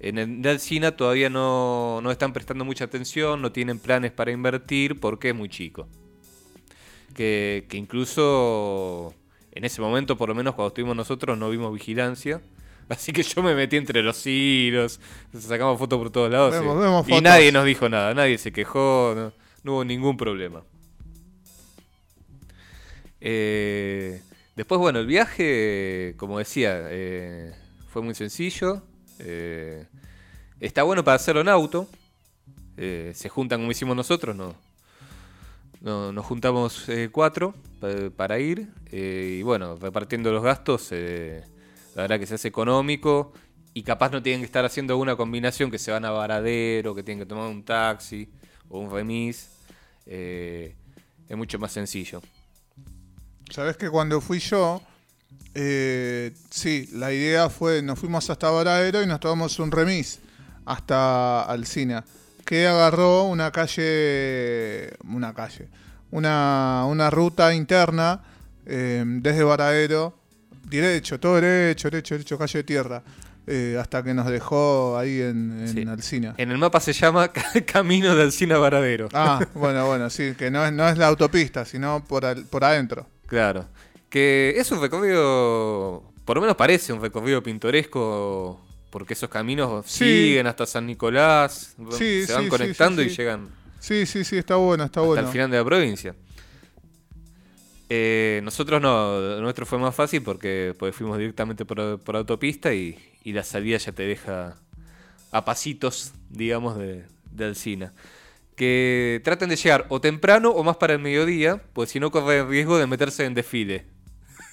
en 0.00 0.18
el 0.18 0.42
de 0.42 0.50
Alsina 0.50 0.96
todavía 0.96 1.30
no, 1.30 2.00
no 2.02 2.10
están 2.10 2.32
prestando 2.32 2.64
mucha 2.64 2.84
atención, 2.84 3.40
no 3.42 3.50
tienen 3.52 3.78
planes 3.78 4.12
para 4.12 4.30
invertir 4.30 5.00
porque 5.00 5.30
es 5.30 5.34
muy 5.34 5.48
chico. 5.48 5.88
Que, 7.14 7.64
que 7.68 7.78
incluso 7.78 9.14
en 9.52 9.64
ese 9.64 9.80
momento, 9.80 10.18
por 10.18 10.28
lo 10.28 10.34
menos 10.34 10.54
cuando 10.54 10.68
estuvimos 10.68 10.94
nosotros, 10.96 11.38
no 11.38 11.48
vimos 11.48 11.72
vigilancia. 11.72 12.42
Así 12.90 13.12
que 13.12 13.22
yo 13.22 13.42
me 13.42 13.54
metí 13.54 13.76
entre 13.76 14.02
los 14.02 14.24
hilos, 14.26 15.00
sacamos 15.36 15.78
fotos 15.78 15.98
por 15.98 16.10
todos 16.10 16.30
lados. 16.30 16.52
Vemos- 16.54 16.76
y- 16.76 16.80
vemos 16.80 17.06
y 17.06 17.10
fotos. 17.10 17.22
nadie 17.22 17.50
nos 17.52 17.64
dijo 17.64 17.88
nada, 17.88 18.12
nadie 18.14 18.36
se 18.38 18.52
quejó, 18.52 19.14
no, 19.16 19.32
no 19.64 19.72
hubo 19.72 19.84
ningún 19.84 20.16
problema. 20.18 20.62
Eh, 23.20 24.20
después, 24.56 24.78
bueno, 24.80 24.98
el 24.98 25.06
viaje, 25.06 26.14
como 26.16 26.38
decía, 26.38 26.86
eh, 26.90 27.54
fue 27.88 28.02
muy 28.02 28.14
sencillo. 28.14 28.82
eh, 29.18 29.86
está 30.60 30.82
bueno 30.82 31.02
para 31.04 31.16
hacerlo 31.16 31.40
en 31.40 31.48
auto. 31.48 31.88
eh, 32.78 33.12
se 33.14 33.28
juntan 33.30 33.60
como 33.60 33.70
hicimos 33.72 33.96
nosotros, 33.96 34.36
no, 34.36 34.54
no- 35.80 36.12
nos 36.12 36.24
juntamos 36.26 36.86
cuatro 37.12 37.54
pa- 37.80 38.10
para 38.16 38.38
ir. 38.38 38.68
y 38.92 39.42
bueno, 39.42 39.76
repartiendo 39.80 40.32
los 40.32 40.42
gastos, 40.42 40.90
la 40.92 42.02
verdad 42.02 42.18
que 42.20 42.26
se 42.26 42.34
hace 42.34 42.48
económico. 42.48 43.32
Y 43.74 43.82
capaz 43.82 44.10
no 44.10 44.22
tienen 44.22 44.40
que 44.40 44.46
estar 44.46 44.64
haciendo 44.64 44.96
una 44.96 45.16
combinación 45.16 45.70
que 45.70 45.78
se 45.78 45.90
van 45.90 46.04
a 46.06 46.10
Varadero, 46.10 46.94
que 46.94 47.02
tienen 47.02 47.22
que 47.24 47.28
tomar 47.28 47.48
un 47.50 47.62
taxi 47.64 48.28
o 48.70 48.78
un 48.80 48.90
remis. 48.90 49.50
es 50.06 51.36
mucho 51.36 51.58
más 51.58 51.72
sencillo. 51.72 52.22
Sabes 53.50 53.76
que 53.76 53.88
cuando 53.90 54.20
fui 54.20 54.38
yo, 54.38 54.82
eh, 55.54 56.32
sí, 56.50 56.88
la 56.92 57.12
idea 57.12 57.48
fue, 57.48 57.80
nos 57.82 57.98
fuimos 57.98 58.28
hasta 58.28 58.50
Varadero 58.50 59.02
y 59.02 59.06
nos 59.06 59.20
tomamos 59.20 59.58
un 59.58 59.70
remis 59.70 60.18
hasta 60.64 61.42
Alcina, 61.42 62.04
que 62.44 62.66
agarró 62.66 63.24
una 63.24 63.50
calle, 63.52 64.92
una 65.04 65.32
calle, 65.32 65.68
una, 66.10 66.84
una 66.88 67.08
ruta 67.10 67.54
interna 67.54 68.20
eh, 68.66 69.04
desde 69.06 69.44
Varadero, 69.44 70.18
derecho, 70.64 71.20
todo 71.20 71.36
derecho, 71.40 71.88
derecho, 71.88 72.14
derecho, 72.16 72.38
calle 72.38 72.58
de 72.58 72.64
tierra, 72.64 73.02
eh, 73.46 73.78
hasta 73.80 74.02
que 74.02 74.12
nos 74.12 74.26
dejó 74.26 74.98
ahí 74.98 75.20
en, 75.20 75.60
en 75.60 75.68
Sí. 75.68 75.84
Alsina. 75.88 76.34
En 76.36 76.50
el 76.50 76.58
mapa 76.58 76.80
se 76.80 76.92
llama 76.92 77.30
Camino 77.66 78.14
de 78.16 78.24
Alcina 78.24 78.58
Varadero. 78.58 79.08
Ah, 79.12 79.38
bueno, 79.54 79.86
bueno, 79.86 80.10
sí, 80.10 80.34
que 80.36 80.50
no 80.50 80.66
es, 80.66 80.72
no 80.72 80.88
es 80.88 80.98
la 80.98 81.06
autopista, 81.06 81.64
sino 81.64 82.04
por, 82.04 82.24
al- 82.26 82.44
por 82.46 82.64
adentro. 82.64 83.06
Claro. 83.26 83.66
Que 84.08 84.54
es 84.56 84.70
un 84.70 84.80
recorrido, 84.80 86.02
por 86.24 86.36
lo 86.36 86.40
menos 86.40 86.56
parece 86.56 86.92
un 86.92 87.00
recorrido 87.00 87.42
pintoresco, 87.42 88.60
porque 88.90 89.14
esos 89.14 89.28
caminos 89.28 89.84
Sí. 89.86 90.04
siguen 90.04 90.46
hasta 90.46 90.64
San 90.66 90.86
Nicolás, 90.86 91.74
Sí, 91.90 92.24
se 92.24 92.32
van 92.32 92.44
sí, 92.44 92.48
conectando 92.48 93.02
y 93.02 93.08
llegan 93.08 93.48
Sí, 93.80 94.06
sí, 94.06 94.24
sí, 94.24 94.36
está 94.38 94.56
bueno, 94.56 94.84
está 94.84 95.00
hasta 95.00 95.06
bueno. 95.06 95.22
el 95.26 95.32
final 95.32 95.50
de 95.50 95.56
la 95.58 95.64
provincia. 95.64 96.14
Eh, 97.88 98.40
nosotros 98.42 98.80
no, 98.82 99.40
nuestro 99.40 99.64
fue 99.64 99.78
más 99.78 99.94
fácil 99.94 100.22
porque, 100.22 100.74
porque 100.76 100.92
fuimos 100.92 101.18
directamente 101.18 101.64
por, 101.64 102.00
por 102.00 102.16
autopista 102.16 102.74
y, 102.74 102.98
y 103.22 103.32
la 103.32 103.44
salida 103.44 103.76
ya 103.78 103.92
te 103.92 104.02
deja 104.04 104.56
a 105.30 105.44
pasitos, 105.44 106.12
digamos, 106.30 106.76
de, 106.78 107.04
de 107.30 107.44
Alsina. 107.44 107.92
Que 108.56 109.20
traten 109.22 109.50
de 109.50 109.56
llegar 109.56 109.86
o 109.90 110.00
temprano 110.00 110.50
o 110.50 110.64
más 110.64 110.76
para 110.78 110.94
el 110.94 110.98
mediodía, 110.98 111.62
pues 111.72 111.90
si 111.90 112.00
no 112.00 112.10
corre 112.10 112.38
el 112.38 112.48
riesgo 112.48 112.78
de 112.78 112.86
meterse 112.86 113.24
en 113.24 113.34
desfile. 113.34 113.86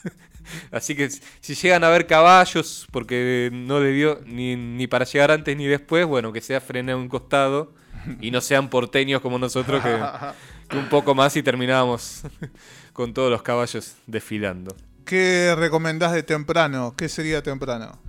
Así 0.72 0.96
que 0.96 1.10
si 1.10 1.56
llegan 1.56 1.84
a 1.84 1.90
ver 1.90 2.06
caballos, 2.06 2.88
porque 2.92 3.50
no 3.52 3.82
dio 3.82 4.20
ni, 4.26 4.56
ni 4.56 4.88
para 4.88 5.06
llegar 5.06 5.32
antes 5.32 5.56
ni 5.56 5.66
después, 5.66 6.06
bueno, 6.06 6.34
que 6.34 6.42
sea 6.42 6.60
frene 6.60 6.92
a 6.92 6.98
un 6.98 7.08
costado 7.08 7.74
y 8.20 8.32
no 8.32 8.42
sean 8.42 8.70
porteños 8.70 9.22
como 9.22 9.40
nosotros, 9.40 9.82
que, 9.82 9.98
que 10.70 10.78
un 10.78 10.90
poco 10.90 11.16
más 11.16 11.36
y 11.38 11.44
terminábamos 11.44 12.24
con 12.94 13.14
todos 13.14 13.32
los 13.32 13.42
caballos 13.42 13.96
desfilando. 14.06 14.76
¿Qué 15.06 15.54
recomendás 15.58 16.14
de 16.14 16.24
temprano? 16.24 16.94
¿Qué 16.98 17.10
sería 17.10 17.42
temprano? 17.42 18.00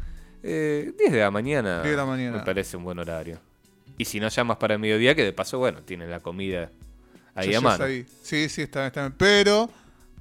Eh, 0.43 0.93
10 0.99 1.13
de 1.13 1.21
la 1.21 1.31
mañana. 1.31 1.83
10 1.83 1.91
de 1.91 1.97
la 1.97 2.05
mañana. 2.05 2.39
Me 2.39 2.45
parece 2.45 2.77
un 2.77 2.85
buen 2.85 2.99
horario. 2.99 3.41
Y 3.99 4.05
si 4.07 4.21
no 4.21 4.29
llamas 4.29 4.57
para 4.57 4.75
el 4.75 4.81
mediodía, 4.81 5.15
que 5.15 5.25
de 5.25 5.33
paso, 5.33 5.59
bueno, 5.59 5.83
tienen 5.83 6.11
la 6.11 6.21
comida 6.21 6.71
ahí 7.35 7.53
Ya 7.53 7.59
a 7.59 7.61
mano. 7.61 7.85
ahí. 7.85 8.07
Sí, 8.23 8.49
sí, 8.49 8.63
está, 8.63 8.87
está 8.87 9.03
bien. 9.03 9.15
Pero 9.17 9.71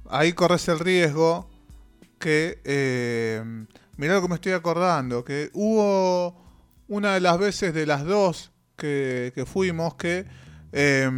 ahí 0.08 0.32
corres 0.32 0.66
el 0.68 0.78
riesgo 0.78 1.48
que. 2.18 2.60
Eh, 2.64 3.42
mirá 3.96 4.14
lo 4.14 4.22
que 4.22 4.28
me 4.28 4.34
estoy 4.36 4.52
acordando. 4.52 5.24
Que 5.24 5.50
hubo 5.54 6.36
una 6.88 7.14
de 7.14 7.20
las 7.20 7.38
veces 7.38 7.74
de 7.74 7.86
las 7.86 8.04
dos 8.04 8.52
que, 8.76 9.32
que 9.34 9.44
fuimos 9.46 9.94
que. 9.96 10.24
eh, 10.72 11.10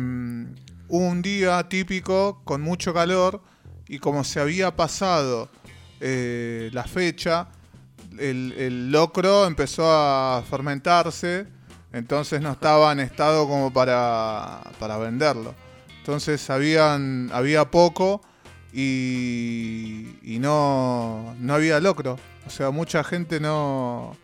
hubo 0.89 1.05
un 1.09 1.21
día 1.21 1.69
típico 1.69 2.43
con 2.45 2.61
mucho 2.63 2.95
calor 2.95 3.43
y 3.89 3.99
como 3.99 4.23
se 4.25 4.39
había 4.41 4.77
pasado 4.77 5.49
eh, 6.01 6.71
la 6.73 6.85
fecha, 6.85 7.49
el, 8.19 8.55
el 8.57 8.93
locro 8.93 9.47
empezó 9.47 9.85
a 9.91 10.45
fermentarse, 10.49 11.47
entonces 11.97 12.43
no 12.43 12.53
estaba 12.53 12.93
en 12.93 13.01
estado 13.01 13.49
como 13.49 13.73
para, 13.73 14.61
para 14.79 14.99
venderlo. 14.99 15.55
Entonces 15.99 16.51
habían, 16.51 17.31
había 17.33 17.71
poco 17.71 18.21
y, 18.71 20.37
no, 20.41 21.35
no 21.41 21.55
había 21.55 21.81
locro. 21.81 22.19
O 22.47 22.51
sea, 22.51 22.71
mucha 22.71 23.03
gente 23.03 23.41
no 23.41 24.15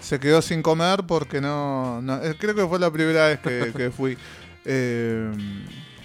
se 0.00 0.18
quedó 0.18 0.42
sin 0.42 0.62
comer 0.62 1.04
porque 1.06 1.40
no... 1.40 2.02
eh, 2.24 2.34
creo 2.36 2.56
que 2.56 2.66
fue 2.66 2.80
la 2.80 2.90
primera 2.90 3.28
vez 3.28 3.38
que, 3.38 3.72
que 3.72 3.90
fui. 3.92 4.18
Eh, 4.64 5.30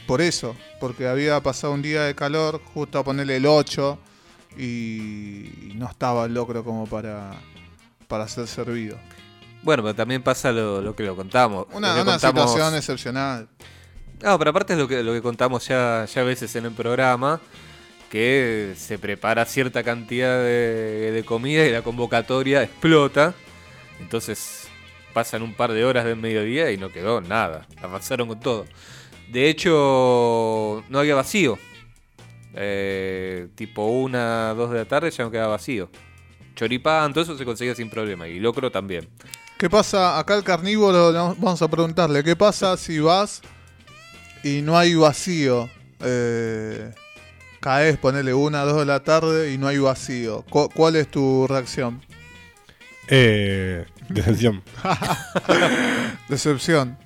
por 0.05 0.21
eso, 0.21 0.55
porque 0.79 1.07
había 1.07 1.41
pasado 1.41 1.73
un 1.73 1.81
día 1.81 2.03
de 2.03 2.13
calor, 2.13 2.61
justo 2.73 2.99
a 2.99 3.03
ponerle 3.03 3.37
el 3.37 3.47
8 3.47 3.97
y 4.55 5.71
no 5.75 5.89
estaba 5.89 6.25
el 6.25 6.35
locro 6.35 6.63
como 6.63 6.85
para, 6.85 7.31
para 8.07 8.27
ser 8.27 8.45
servido. 8.47 8.97
Bueno, 9.63 9.83
pero 9.83 9.95
también 9.95 10.21
pasa 10.23 10.51
lo, 10.51 10.81
lo 10.81 10.95
que 10.95 11.03
lo 11.03 11.15
contamos. 11.15 11.65
Una, 11.73 11.89
Lo 11.89 11.95
que 11.95 12.01
una 12.03 12.11
contamos- 12.19 12.51
situación 12.51 12.75
excepcional. 12.75 13.47
No, 14.23 14.37
pero 14.39 14.49
aparte 14.51 14.73
es 14.73 14.79
lo 14.79 14.87
que, 14.87 15.03
lo 15.03 15.13
que 15.13 15.21
contamos 15.21 15.67
ya, 15.67 16.05
ya 16.05 16.21
a 16.21 16.23
veces 16.25 16.55
en 16.55 16.65
el 16.65 16.71
programa, 16.71 17.39
que 18.09 18.73
se 18.77 18.97
prepara 18.97 19.45
cierta 19.45 19.83
cantidad 19.83 20.37
de, 20.39 21.11
de 21.11 21.23
comida 21.25 21.65
y 21.65 21.71
la 21.71 21.81
convocatoria 21.81 22.63
explota. 22.63 23.33
Entonces 23.99 24.67
pasan 25.13 25.41
un 25.41 25.53
par 25.53 25.71
de 25.73 25.83
horas 25.85 26.05
del 26.05 26.15
mediodía 26.17 26.71
y 26.71 26.77
no 26.77 26.91
quedó 26.91 27.19
nada. 27.21 27.67
Avanzaron 27.81 28.27
con 28.27 28.39
todo. 28.39 28.65
De 29.29 29.49
hecho, 29.49 30.83
no 30.89 30.99
había 30.99 31.15
vacío. 31.15 31.59
Eh, 32.55 33.49
tipo 33.55 33.85
una, 33.85 34.53
dos 34.55 34.71
de 34.71 34.77
la 34.79 34.85
tarde 34.85 35.11
ya 35.11 35.23
no 35.23 35.31
quedaba 35.31 35.49
vacío. 35.49 35.89
Choripán, 36.55 37.13
todo 37.13 37.23
eso 37.23 37.37
se 37.37 37.45
conseguía 37.45 37.75
sin 37.75 37.89
problema. 37.89 38.27
Y 38.27 38.39
locro 38.39 38.71
también. 38.71 39.07
¿Qué 39.57 39.69
pasa? 39.69 40.19
Acá 40.19 40.35
el 40.35 40.43
carnívoro, 40.43 41.11
vamos 41.13 41.61
a 41.61 41.67
preguntarle, 41.67 42.23
¿qué 42.23 42.35
pasa 42.35 42.77
si 42.77 42.99
vas 42.99 43.41
y 44.43 44.61
no 44.61 44.77
hay 44.77 44.93
vacío? 44.93 45.67
Eh, 46.01 46.91
caes, 47.59 47.97
ponele 47.97 48.33
una, 48.35 48.61
dos 48.63 48.77
de 48.79 48.85
la 48.85 48.99
tarde 49.03 49.51
y 49.53 49.57
no 49.57 49.67
hay 49.67 49.79
vacío. 49.79 50.45
¿Cu- 50.49 50.69
¿Cuál 50.69 50.95
es 50.95 51.07
tu 51.09 51.47
reacción? 51.47 52.01
Eh, 53.07 53.85
decepción. 54.09 54.61
Decepción. 56.29 56.97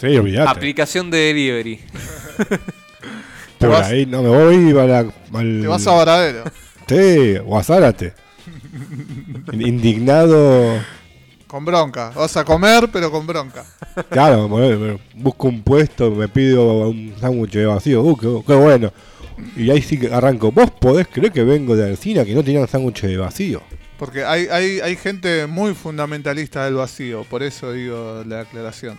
Sí, 0.00 0.16
olvidate. 0.16 0.48
Aplicación 0.50 1.10
de 1.10 1.18
delivery. 1.18 1.80
Por 3.58 3.70
vas- 3.70 3.86
ahí 3.88 4.06
no 4.06 4.22
me 4.22 4.28
voy 4.28 4.72
para 4.74 4.98
al... 5.00 5.12
Te 5.60 5.66
vas 5.66 5.86
a 5.86 5.92
Varadero. 5.92 6.44
Sí, 6.86 7.36
o 7.44 7.58
a 7.58 7.64
Zárate. 7.64 8.14
Indignado. 9.52 10.78
Con 11.56 11.64
bronca. 11.64 12.10
Vas 12.14 12.36
a 12.36 12.44
comer, 12.44 12.90
pero 12.92 13.10
con 13.10 13.26
bronca. 13.26 13.64
Claro, 14.10 14.46
busco 15.14 15.48
un 15.48 15.62
puesto, 15.62 16.10
me 16.10 16.28
pido 16.28 16.90
un 16.90 17.14
sándwich 17.18 17.52
de 17.54 17.64
vacío. 17.64 18.02
Uh, 18.02 18.14
qué, 18.14 18.42
qué 18.46 18.54
bueno. 18.54 18.92
Y 19.56 19.70
ahí 19.70 19.80
sí 19.80 19.98
que 19.98 20.12
arranco. 20.12 20.52
¿Vos 20.52 20.70
podés 20.70 21.06
creer 21.08 21.32
que 21.32 21.42
vengo 21.44 21.74
de 21.74 21.88
Alcina 21.88 22.26
que 22.26 22.34
no 22.34 22.42
tenían 22.44 22.68
sándwich 22.68 23.00
de 23.00 23.16
vacío? 23.16 23.62
Porque 23.98 24.22
hay, 24.22 24.48
hay, 24.48 24.80
hay 24.80 24.96
gente 24.96 25.46
muy 25.46 25.72
fundamentalista 25.74 26.66
del 26.66 26.74
vacío, 26.74 27.24
por 27.24 27.42
eso 27.42 27.72
digo 27.72 28.22
la 28.26 28.40
aclaración. 28.40 28.98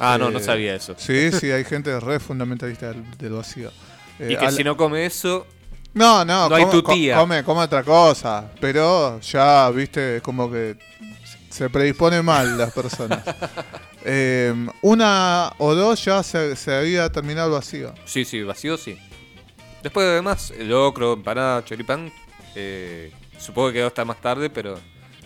Ah, 0.00 0.16
no, 0.18 0.28
no 0.32 0.40
Eh, 0.40 0.42
sabía 0.42 0.74
eso. 0.74 0.96
Sí, 0.98 1.30
sí, 1.30 1.52
hay 1.52 1.62
gente 1.62 2.00
re 2.00 2.18
fundamentalista 2.18 2.88
del, 2.88 3.04
del 3.16 3.32
vacío. 3.34 3.70
Eh, 4.18 4.30
Y 4.32 4.36
que 4.36 4.44
al- 4.46 4.52
si 4.52 4.64
no 4.64 4.76
come 4.76 5.06
eso, 5.06 5.46
No, 5.94 6.24
no, 6.24 6.48
No 6.48 6.54
hay 6.56 6.64
come, 6.64 6.72
tu 6.72 6.82
tía. 6.82 7.14
co- 7.14 7.20
come, 7.20 7.44
come 7.44 7.60
otra 7.60 7.84
cosa, 7.84 8.50
pero 8.60 9.20
ya, 9.20 9.70
viste, 9.70 10.16
es 10.16 10.22
como 10.22 10.50
que 10.50 10.76
se 11.52 11.68
predispone 11.68 12.22
mal 12.22 12.56
las 12.56 12.72
personas. 12.72 13.22
Eh, 14.04 14.52
una 14.80 15.52
o 15.58 15.76
dos 15.76 16.04
ya 16.04 16.24
se, 16.24 16.56
se 16.56 16.74
había 16.74 17.08
terminado 17.12 17.52
vacío. 17.52 17.94
sí, 18.04 18.24
sí, 18.24 18.42
vacío 18.42 18.76
sí. 18.76 18.98
Después 19.80 20.06
además, 20.08 20.52
el 20.58 20.70
locro, 20.70 21.12
empanada, 21.12 21.64
choripán, 21.64 22.12
eh, 22.56 23.12
supongo 23.38 23.68
que 23.68 23.74
quedó 23.74 23.86
hasta 23.86 24.04
más 24.04 24.20
tarde, 24.20 24.50
pero 24.50 24.76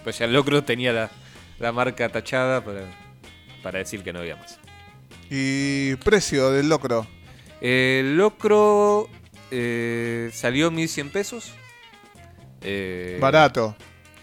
pues 0.04 0.18
ya 0.18 0.26
el 0.26 0.34
locro 0.34 0.62
tenía 0.62 0.92
la, 0.92 1.10
la 1.58 1.72
marca 1.72 2.08
tachada 2.10 2.62
para, 2.62 2.82
para 3.62 3.78
decir 3.78 4.02
que 4.02 4.12
no 4.12 4.18
había 4.18 4.36
más. 4.36 4.58
Y 5.30 5.94
precio 5.96 6.50
del 6.50 6.68
locro. 6.68 7.06
El 7.62 8.16
locro 8.18 9.08
eh, 9.50 10.30
salió 10.34 10.70
1100 10.70 11.10
pesos. 11.10 11.52
Eh, 12.60 13.16
Barato. 13.20 13.74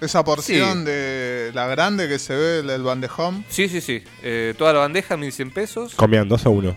Esa 0.04 0.24
porción 0.24 0.80
sí. 0.80 0.86
de 0.86 1.52
la 1.54 1.68
grande 1.68 2.08
que 2.08 2.20
se 2.20 2.36
ve, 2.36 2.60
el, 2.60 2.70
el 2.70 2.84
bandejón. 2.84 3.46
Sí, 3.50 3.70
sí, 3.70 3.82
sí. 3.82 4.04
Eh, 4.22 4.54
toda 4.58 4.74
la 4.74 4.80
bandeja, 4.80 5.16
1100 5.18 5.52
pesos. 5.52 5.96
Comían 5.96 6.28
dos 6.28 6.46
a 6.46 6.50
uno. 6.50 6.76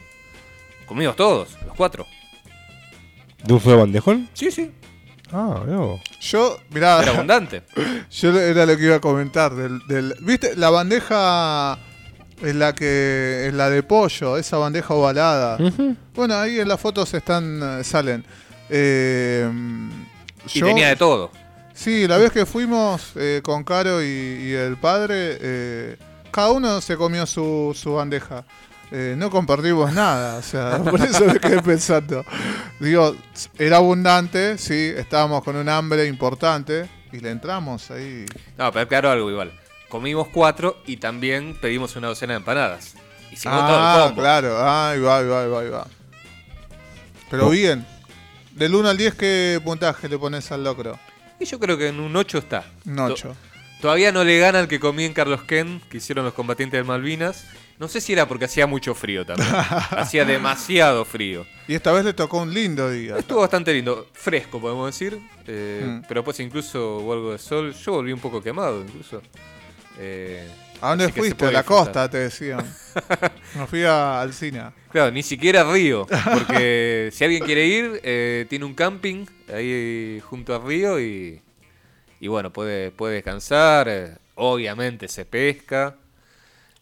Comimos 0.86 1.16
todos, 1.16 1.56
los 1.66 1.74
cuatro. 1.74 2.06
¿De 3.44 3.52
un 3.52 3.60
solo 3.60 3.78
bandejón? 3.78 4.28
Sí, 4.34 4.50
sí. 4.50 4.70
Ah, 5.32 5.62
no. 5.66 6.00
Yo, 6.20 6.58
mirá, 6.70 7.02
Era 7.02 7.12
abundante. 7.12 7.62
yo 8.10 8.40
era 8.40 8.64
lo 8.66 8.76
que 8.76 8.84
iba 8.84 8.96
a 8.96 9.00
comentar. 9.00 9.54
Del, 9.54 9.80
del- 9.88 10.14
¿Viste? 10.20 10.54
La 10.56 10.70
bandeja 10.70 11.78
es 12.42 12.54
la 12.54 12.74
que 12.74 13.46
es 13.48 13.54
la 13.54 13.68
de 13.70 13.82
pollo, 13.82 14.36
esa 14.36 14.58
bandeja 14.58 14.94
ovalada. 14.94 15.58
Bueno, 16.14 16.34
ahí 16.36 16.60
en 16.60 16.68
las 16.68 16.78
fotos 16.80 17.12
están, 17.14 17.60
eh, 17.80 17.84
salen. 17.84 18.24
Eh, 18.70 19.48
Y 20.54 20.58
yo- 20.60 20.66
tenía 20.66 20.88
de 20.88 20.96
todo. 20.96 21.30
Sí, 21.76 22.08
la 22.08 22.16
vez 22.16 22.32
que 22.32 22.46
fuimos 22.46 23.12
eh, 23.16 23.40
con 23.44 23.62
Caro 23.62 24.02
y, 24.02 24.06
y 24.06 24.52
el 24.54 24.76
padre, 24.78 25.36
eh, 25.40 25.96
cada 26.30 26.50
uno 26.50 26.80
se 26.80 26.96
comió 26.96 27.26
su, 27.26 27.76
su 27.78 27.94
bandeja. 27.94 28.44
Eh, 28.90 29.14
no 29.18 29.30
compartimos 29.30 29.92
nada, 29.92 30.38
o 30.38 30.42
sea, 30.42 30.78
por 30.90 31.00
eso 31.02 31.24
me 31.26 31.38
quedé 31.38 31.60
pensando. 31.60 32.24
Digo, 32.80 33.14
era 33.58 33.76
abundante, 33.76 34.56
sí, 34.58 34.92
estábamos 34.96 35.44
con 35.44 35.54
un 35.56 35.68
hambre 35.68 36.06
importante 36.06 36.88
y 37.12 37.18
le 37.20 37.30
entramos 37.30 37.90
ahí. 37.90 38.24
No, 38.56 38.72
pero 38.72 38.88
claro, 38.88 39.10
algo 39.10 39.30
igual. 39.30 39.52
Comimos 39.90 40.28
cuatro 40.28 40.78
y 40.86 40.96
también 40.96 41.56
pedimos 41.60 41.94
una 41.96 42.08
docena 42.08 42.32
de 42.34 42.38
empanadas. 42.38 42.94
Hicimos 43.30 43.58
todo 43.58 43.76
el 43.76 43.82
Ah, 43.84 44.04
combo. 44.06 44.22
claro, 44.22 44.56
ahí 44.58 44.98
va, 45.00 45.18
ahí 45.18 45.26
va, 45.26 45.42
ahí 45.42 45.48
va, 45.50 45.60
ahí 45.60 45.68
va. 45.68 45.86
Pero 47.30 47.50
bien, 47.50 47.86
Del 48.52 48.74
1 48.74 48.88
al 48.88 48.96
10, 48.96 49.14
¿qué 49.14 49.60
puntaje 49.62 50.08
le 50.08 50.16
pones 50.18 50.50
al 50.50 50.64
locro? 50.64 50.98
Y 51.38 51.44
yo 51.44 51.58
creo 51.58 51.76
que 51.78 51.88
en 51.88 52.00
un 52.00 52.14
8 52.16 52.38
está. 52.38 52.64
Un 52.86 52.98
8. 52.98 53.28
To- 53.28 53.36
Todavía 53.80 54.10
no 54.10 54.24
le 54.24 54.38
gana 54.38 54.58
al 54.60 54.68
que 54.68 54.80
comí 54.80 55.04
en 55.04 55.12
Carlos 55.12 55.42
Ken, 55.42 55.82
que 55.90 55.98
hicieron 55.98 56.24
los 56.24 56.32
combatientes 56.34 56.78
de 56.80 56.84
Malvinas. 56.84 57.44
No 57.78 57.88
sé 57.88 58.00
si 58.00 58.14
era 58.14 58.26
porque 58.26 58.46
hacía 58.46 58.66
mucho 58.66 58.94
frío 58.94 59.26
también. 59.26 59.48
hacía 59.90 60.24
demasiado 60.24 61.04
frío. 61.04 61.46
Y 61.68 61.74
esta 61.74 61.92
vez 61.92 62.02
le 62.06 62.14
tocó 62.14 62.38
un 62.38 62.54
lindo 62.54 62.90
día. 62.90 63.18
Estuvo 63.18 63.40
bastante 63.40 63.74
lindo, 63.74 64.08
fresco 64.14 64.58
podemos 64.60 64.86
decir. 64.86 65.20
eh, 65.46 65.82
Mm. 65.86 66.04
Pero 66.08 66.24
pues 66.24 66.40
incluso 66.40 66.96
hubo 67.00 67.12
algo 67.12 67.32
de 67.32 67.38
sol. 67.38 67.74
Yo 67.74 67.92
volví 67.92 68.12
un 68.12 68.18
poco 68.20 68.42
quemado 68.42 68.80
incluso. 68.80 69.20
Eh, 69.98 70.48
¿A 70.80 70.90
dónde 70.90 71.04
así 71.06 71.12
fuiste? 71.12 71.46
A 71.46 71.50
la 71.52 71.60
disfrutar. 71.60 71.84
costa, 71.84 72.10
te 72.10 72.18
decían. 72.18 72.64
Me 73.54 73.66
fui 73.66 73.82
a 73.84 74.20
Alcina. 74.20 74.72
Claro, 74.90 75.10
ni 75.10 75.22
siquiera 75.22 75.64
Río. 75.70 76.06
Porque 76.06 77.10
si 77.12 77.24
alguien 77.24 77.44
quiere 77.44 77.66
ir, 77.66 78.00
eh, 78.02 78.46
tiene 78.48 78.64
un 78.64 78.74
camping 78.74 79.26
ahí 79.52 80.20
junto 80.24 80.54
a 80.54 80.58
Río 80.58 81.00
y, 81.00 81.40
y 82.20 82.28
bueno, 82.28 82.52
puede, 82.52 82.90
puede 82.90 83.14
descansar. 83.14 83.88
eh, 83.88 84.16
obviamente 84.34 85.08
se 85.08 85.24
pesca. 85.24 85.96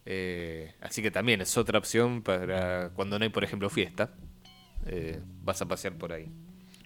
eh, 0.06 0.74
así 0.80 1.00
que 1.02 1.10
también 1.10 1.40
es 1.40 1.56
otra 1.56 1.78
opción 1.78 2.22
para 2.22 2.90
cuando 2.94 3.18
no 3.18 3.24
hay, 3.24 3.30
por 3.30 3.44
ejemplo, 3.44 3.70
fiesta. 3.70 4.10
eh, 4.86 5.20
vas 5.42 5.62
a 5.62 5.66
pasear 5.66 5.94
por 5.94 6.12
ahí. 6.12 6.28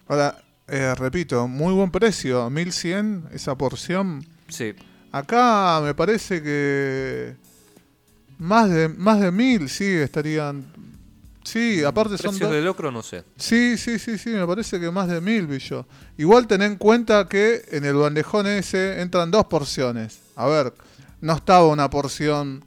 Ahora, 0.07 0.37
eh, 0.67 0.93
repito, 0.95 1.47
muy 1.47 1.73
buen 1.73 1.91
precio. 1.91 2.49
1100 2.49 3.25
esa 3.33 3.57
porción. 3.57 4.25
Sí, 4.47 4.73
Acá 5.11 5.81
me 5.83 5.93
parece 5.93 6.41
que 6.41 7.35
más 8.37 8.69
de 8.69 8.89
más 8.89 9.19
de 9.19 9.31
1000 9.31 9.69
sí 9.69 9.85
estarían. 9.85 10.65
Sí, 11.43 11.83
aparte 11.83 12.17
son 12.17 12.31
precios 12.31 12.51
de 12.51 12.61
locro 12.61 12.91
no 12.91 13.01
sé. 13.01 13.23
Sí, 13.37 13.77
sí, 13.77 13.97
sí, 13.97 14.17
sí, 14.17 14.29
me 14.29 14.45
parece 14.45 14.79
que 14.79 14.91
más 14.91 15.07
de 15.07 15.19
1000 15.19 15.47
vi 15.47 15.59
yo. 15.59 15.85
Igual 16.17 16.47
ten 16.47 16.61
en 16.61 16.75
cuenta 16.75 17.27
que 17.27 17.63
en 17.71 17.85
el 17.85 17.95
bandejón 17.95 18.45
ese 18.47 19.01
entran 19.01 19.31
dos 19.31 19.45
porciones. 19.45 20.19
A 20.35 20.47
ver, 20.47 20.73
no 21.21 21.33
estaba 21.33 21.65
una 21.65 21.89
porción 21.89 22.63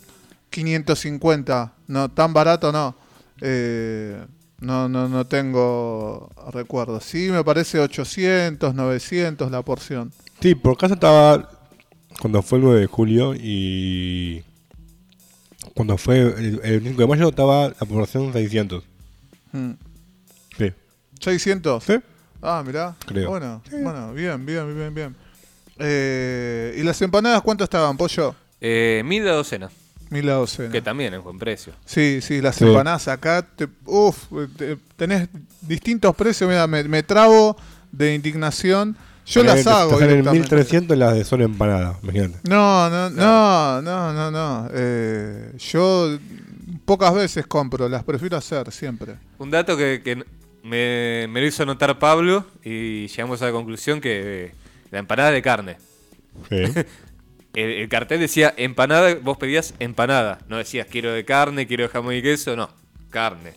550, 0.50 1.72
no 1.86 2.10
tan 2.10 2.32
barato 2.32 2.72
no. 2.72 2.96
Eh, 3.40 4.24
no, 4.60 4.88
no, 4.88 5.08
no 5.08 5.26
tengo 5.26 6.30
recuerdo. 6.52 7.00
Sí, 7.00 7.30
me 7.30 7.42
parece 7.42 7.80
800, 7.80 8.74
900 8.74 9.50
la 9.50 9.62
porción. 9.62 10.12
Sí, 10.40 10.54
por 10.54 10.76
casa 10.76 10.94
estaba 10.94 11.51
cuando 12.20 12.42
fue 12.42 12.58
el 12.58 12.64
9 12.64 12.80
de 12.80 12.86
julio 12.86 13.34
y 13.34 14.42
cuando 15.74 15.96
fue 15.96 16.18
el, 16.20 16.60
el 16.62 16.82
5 16.82 17.00
de 17.00 17.06
mayo 17.06 17.28
estaba 17.28 17.68
la 17.68 17.86
población 17.86 18.32
600. 18.32 18.84
Mm. 19.52 19.70
Sí. 20.58 20.72
600. 21.20 21.84
¿Sí? 21.84 21.94
Ah, 22.40 22.62
mirá. 22.66 22.94
Creo. 23.06 23.30
Bueno, 23.30 23.62
bueno, 23.70 24.12
bien, 24.12 24.44
bien, 24.44 24.74
bien, 24.76 24.94
bien. 24.94 25.16
Eh, 25.78 26.74
¿Y 26.78 26.82
las 26.82 27.00
empanadas 27.02 27.42
cuánto 27.42 27.64
estaban, 27.64 27.96
pollo? 27.96 28.34
Eh, 28.60 29.02
mil 29.04 29.24
la 29.24 29.32
docena, 29.32 29.70
Mil 30.10 30.26
la 30.26 30.34
docena. 30.34 30.70
que 30.70 30.82
también 30.82 31.14
es 31.14 31.22
buen 31.22 31.38
precio. 31.38 31.72
Sí, 31.84 32.20
sí, 32.20 32.40
las 32.40 32.56
Sí. 32.56 32.64
empanadas 32.64 33.08
acá, 33.08 33.42
te, 33.42 33.66
uf, 33.86 34.26
te- 34.56 34.76
tenés 34.96 35.28
distintos 35.62 36.14
precios, 36.14 36.48
mira, 36.48 36.66
me, 36.66 36.84
me 36.84 37.02
trabo 37.02 37.56
de 37.90 38.14
indignación. 38.14 38.96
Yo 39.26 39.42
las 39.44 39.66
hago 39.66 39.98
directamente. 39.98 40.30
1300 40.32 40.98
las 40.98 41.14
de 41.14 41.24
solo 41.24 41.44
empanadas, 41.44 41.96
imagínate. 42.02 42.38
No, 42.48 42.90
no, 42.90 43.10
no, 43.10 43.82
no, 43.82 44.12
no, 44.12 44.30
no. 44.30 44.68
Eh, 44.72 45.52
yo 45.58 46.18
pocas 46.84 47.14
veces 47.14 47.46
compro, 47.46 47.88
las 47.88 48.04
prefiero 48.04 48.36
hacer 48.36 48.70
siempre. 48.72 49.14
Un 49.38 49.50
dato 49.50 49.76
que, 49.76 50.02
que 50.04 50.16
me, 50.62 51.26
me 51.28 51.40
lo 51.40 51.46
hizo 51.46 51.64
notar 51.64 51.98
Pablo 51.98 52.46
y 52.64 53.06
llegamos 53.08 53.40
a 53.42 53.46
la 53.46 53.52
conclusión 53.52 54.00
que 54.00 54.46
eh, 54.46 54.54
la 54.90 54.98
empanada 54.98 55.30
de 55.30 55.42
carne. 55.42 55.76
Sí. 56.48 56.64
El, 57.54 57.70
el 57.70 57.88
cartel 57.90 58.18
decía 58.18 58.54
empanada, 58.56 59.14
vos 59.16 59.36
pedías 59.36 59.74
empanada. 59.78 60.38
No 60.48 60.56
decías 60.56 60.86
quiero 60.90 61.12
de 61.12 61.26
carne, 61.26 61.66
quiero 61.66 61.82
de 61.82 61.90
jamón 61.90 62.14
y 62.14 62.22
queso, 62.22 62.56
no. 62.56 62.70
Carne. 63.10 63.52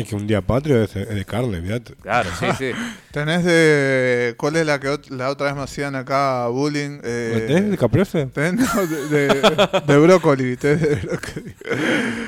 Es 0.00 0.08
que 0.08 0.14
un 0.16 0.26
día 0.26 0.40
patrio 0.40 0.82
es, 0.82 0.94
de 0.94 1.24
carne, 1.24 1.60
fíjate. 1.62 1.94
Claro, 2.02 2.30
sí, 2.38 2.46
sí. 2.58 2.70
Tenés 3.12 3.44
de. 3.44 4.34
¿Cuál 4.36 4.56
es 4.56 4.66
la 4.66 4.78
que 4.80 4.88
ot- 4.88 5.08
la 5.10 5.30
otra 5.30 5.46
vez 5.46 5.56
me 5.56 5.62
hacían 5.62 5.94
acá 5.96 6.46
bullying? 6.48 7.00
Eh, 7.02 7.44
¿Tenés 7.48 7.70
de 7.70 7.78
caprese? 7.78 8.26
tenés, 8.26 8.54
no, 8.74 8.86
de, 8.86 9.28
de- 9.28 9.82
de 9.86 9.98
brócoli. 9.98 10.56
tenés 10.56 10.80
de 10.80 10.94
brócoli. 10.96 11.54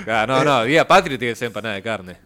Claro, 0.04 0.36
no, 0.38 0.44
no, 0.44 0.64
día 0.64 0.86
patrio 0.86 1.18
tiene 1.18 1.32
que 1.32 1.38
ser 1.38 1.46
empanada 1.46 1.74
de 1.74 1.82
carne. 1.82 2.16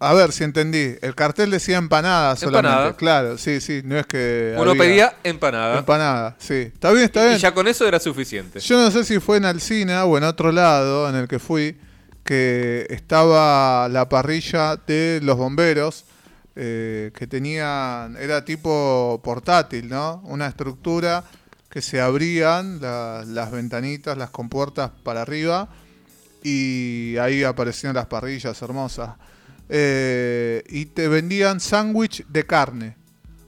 A 0.00 0.14
ver 0.14 0.32
si 0.32 0.44
entendí. 0.44 0.94
El 1.02 1.14
cartel 1.14 1.50
decía 1.50 1.76
empanada 1.76 2.36
solamente. 2.36 2.68
Empanada. 2.68 2.96
Claro, 2.96 3.36
sí, 3.38 3.60
sí. 3.60 3.82
No 3.84 3.98
es 3.98 4.06
que. 4.06 4.54
Uno 4.58 4.70
había- 4.70 4.82
pedía 4.82 5.14
empanada. 5.24 5.78
Empanada, 5.78 6.36
sí. 6.38 6.54
Está 6.72 6.90
bien, 6.92 7.04
está 7.04 7.22
bien. 7.24 7.36
y 7.36 7.38
ya 7.40 7.52
con 7.52 7.68
eso 7.68 7.86
era 7.86 8.00
suficiente. 8.00 8.60
Yo 8.60 8.78
no 8.80 8.90
sé 8.90 9.04
si 9.04 9.20
fue 9.20 9.36
en 9.36 9.44
Alcina 9.44 10.06
o 10.06 10.16
en 10.16 10.24
otro 10.24 10.52
lado 10.52 11.08
en 11.10 11.16
el 11.16 11.28
que 11.28 11.38
fui, 11.38 11.76
que 12.26 12.86
estaba 12.90 13.88
la 13.88 14.08
parrilla 14.08 14.76
de 14.76 15.20
los 15.22 15.36
bomberos, 15.38 16.04
eh, 16.56 17.12
que 17.14 17.26
tenían, 17.26 18.16
era 18.18 18.44
tipo 18.44 19.20
portátil, 19.24 19.88
¿no? 19.88 20.20
Una 20.24 20.46
estructura 20.48 21.24
que 21.70 21.80
se 21.80 22.00
abrían 22.00 22.80
la- 22.80 23.24
las 23.26 23.50
ventanitas, 23.50 24.18
las 24.18 24.30
compuertas 24.30 24.90
para 25.02 25.22
arriba, 25.22 25.68
y 26.42 27.16
ahí 27.18 27.44
aparecían 27.44 27.94
las 27.94 28.06
parrillas 28.06 28.60
hermosas. 28.62 29.10
Eh, 29.68 30.62
y 30.68 30.86
te 30.86 31.08
vendían 31.08 31.60
sándwich 31.60 32.24
de 32.28 32.44
carne. 32.44 32.96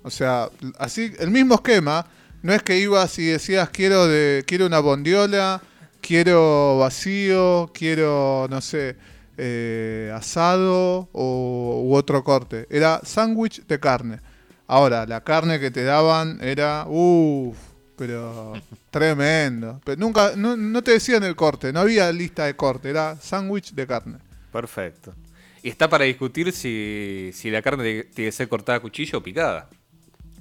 O 0.02 0.10
sea, 0.10 0.48
así, 0.78 1.12
el 1.18 1.30
mismo 1.30 1.54
esquema. 1.56 2.06
No 2.40 2.52
es 2.52 2.62
que 2.62 2.78
ibas 2.78 3.18
y 3.18 3.26
decías 3.26 3.68
quiero 3.70 4.06
quiero 4.46 4.66
una 4.66 4.78
bondiola, 4.78 5.60
quiero 6.00 6.78
vacío, 6.78 7.70
quiero, 7.72 8.46
no 8.50 8.61
sé, 8.61 8.96
eh, 9.37 10.12
asado 10.14 11.08
o, 11.12 11.82
u 11.84 11.94
otro 11.94 12.24
corte. 12.24 12.66
Era 12.70 13.00
sándwich 13.04 13.66
de 13.66 13.78
carne. 13.78 14.20
Ahora, 14.66 15.06
la 15.06 15.22
carne 15.22 15.61
que 15.61 15.70
te 15.70 15.84
daban 15.84 16.38
era, 16.42 16.84
uff, 16.88 17.56
pero 17.96 18.52
tremendo. 18.90 19.80
Pero 19.84 20.00
nunca, 20.00 20.32
no, 20.37 20.56
no 20.56 20.82
te 20.82 20.92
decían 20.92 21.24
el 21.24 21.37
corte, 21.37 21.72
no 21.72 21.80
había 21.80 22.11
lista 22.12 22.46
de 22.46 22.56
corte, 22.56 22.90
era 22.90 23.16
sándwich 23.20 23.72
de 23.72 23.87
carne. 23.87 24.18
Perfecto. 24.52 25.14
Y 25.62 25.68
está 25.68 25.88
para 25.88 26.04
discutir 26.04 26.52
si, 26.52 27.30
si 27.34 27.50
la 27.50 27.62
carne 27.62 28.04
tiene 28.04 28.28
que 28.28 28.32
ser 28.32 28.48
cortada 28.48 28.78
a 28.78 28.80
cuchillo 28.80 29.18
o 29.18 29.22
picada. 29.22 29.68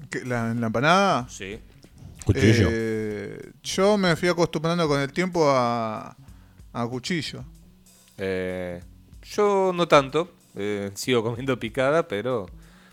¿Qué, 0.10 0.24
¿La, 0.24 0.52
¿En 0.52 0.62
la 0.62 0.68
empanada? 0.68 1.28
Sí. 1.30 1.60
Cuchillo. 2.28 2.68
Eh, 2.72 3.52
yo 3.64 3.98
me 3.98 4.16
fui 4.16 4.28
acostumbrando 4.30 4.88
con 4.88 5.00
el 5.00 5.12
tiempo 5.12 5.50
a, 5.50 6.16
a 6.74 6.88
cuchillo. 6.88 7.44
Eh, 8.18 8.82
yo 9.24 9.72
no 9.74 9.88
tanto. 9.88 10.32
eh, 10.56 10.92
sigo 10.96 11.24
comiendo 11.24 11.58
picada, 11.60 12.08
pero 12.08 12.48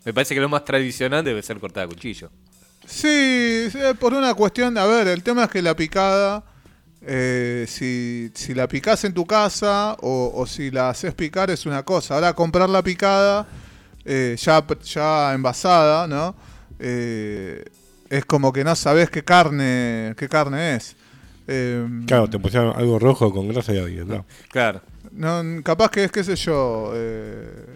me 0.05 0.13
parece 0.13 0.35
que 0.35 0.41
lo 0.41 0.49
más 0.49 0.65
tradicional 0.65 1.25
debe 1.25 1.43
ser 1.43 1.59
cortada 1.59 1.87
a 1.87 1.89
cuchillo. 1.89 2.31
Sí, 2.87 3.69
por 3.99 4.13
una 4.13 4.35
cuestión, 4.35 4.77
a 4.77 4.85
ver, 4.85 5.09
el 5.09 5.23
tema 5.23 5.45
es 5.45 5.51
que 5.51 5.63
la 5.63 5.75
picada, 5.75 6.45
eh, 7.01 7.65
si, 7.67 8.31
si 8.35 8.53
la 8.55 8.69
picás 8.69 9.05
en 9.05 9.15
tu 9.15 9.25
casa 9.27 9.97
o, 10.01 10.33
o 10.35 10.47
si 10.47 10.71
la 10.71 10.91
haces 10.91 11.15
picar 11.15 11.51
es 11.51 11.65
una 11.65 11.83
cosa. 11.83 12.15
Ahora 12.17 12.35
comprar 12.35 12.69
la 12.69 12.83
picada 12.83 13.47
eh, 14.05 14.37
ya, 14.39 14.63
ya 14.85 15.33
envasada, 15.33 16.07
¿no? 16.07 16.35
Eh, 16.79 17.65
es 18.17 18.25
como 18.25 18.53
que 18.53 18.63
no 18.63 18.77
sabes 18.77 19.11
qué 19.11 19.25
carne, 19.25 20.15
qué 20.17 20.29
carne 20.29 20.77
es. 20.77 20.97
Eh, 21.49 21.85
Claro, 22.07 22.31
te 22.31 22.39
pusieron 22.39 22.75
algo 22.77 22.99
rojo 22.99 23.33
con 23.33 23.49
grasa 23.49 23.75
y 23.75 23.79
ahí, 23.79 24.03
no. 24.07 24.25
Claro. 24.51 24.81
No, 25.11 25.43
capaz 25.63 25.91
que 25.91 26.05
es, 26.05 26.13
qué 26.13 26.23
sé 26.23 26.37
yo, 26.37 26.93
eh, 26.95 27.67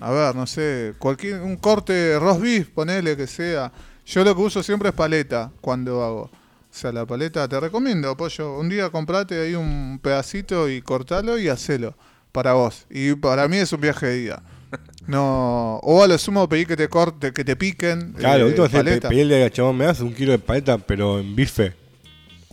a 0.00 0.10
ver, 0.10 0.34
no 0.34 0.46
sé, 0.46 0.94
cualquier, 0.98 1.42
un 1.42 1.56
corte 1.56 2.18
roast 2.18 2.40
beef, 2.40 2.68
ponele 2.70 3.16
que 3.16 3.26
sea. 3.26 3.70
Yo 4.06 4.24
lo 4.24 4.34
que 4.34 4.40
uso 4.40 4.62
siempre 4.62 4.88
es 4.88 4.94
paleta 4.94 5.52
cuando 5.60 6.02
hago. 6.02 6.22
O 6.22 6.30
sea, 6.74 6.90
la 6.90 7.04
paleta 7.04 7.46
te 7.46 7.60
recomiendo, 7.60 8.16
pollo. 8.16 8.58
Un 8.58 8.70
día 8.70 8.88
comprate 8.88 9.42
ahí 9.42 9.54
un 9.54 10.00
pedacito 10.02 10.70
y 10.70 10.80
cortalo 10.80 11.38
y 11.38 11.48
hacelo 11.48 11.94
para 12.32 12.54
vos. 12.54 12.86
Y 12.88 13.14
para 13.14 13.46
mí 13.46 13.58
es 13.58 13.72
un 13.74 13.80
viaje 13.82 14.06
de 14.06 14.16
día. 14.16 14.42
No, 15.06 15.78
o 15.82 16.02
a 16.02 16.06
lo 16.06 16.16
sumo 16.18 16.48
pedí 16.48 16.64
que 16.64 16.76
te 16.76 16.88
corte, 16.88 17.32
que 17.32 17.44
te 17.44 17.56
piquen. 17.56 18.12
Claro, 18.12 18.48
eh, 18.48 18.68
paleta. 18.70 19.08
pedirle 19.08 19.42
al 19.42 19.50
chabón, 19.50 19.76
me 19.76 19.84
das 19.84 20.00
un 20.00 20.14
kilo 20.14 20.32
de 20.32 20.38
paleta, 20.38 20.78
pero 20.78 21.18
en 21.18 21.34
bife. 21.34 21.74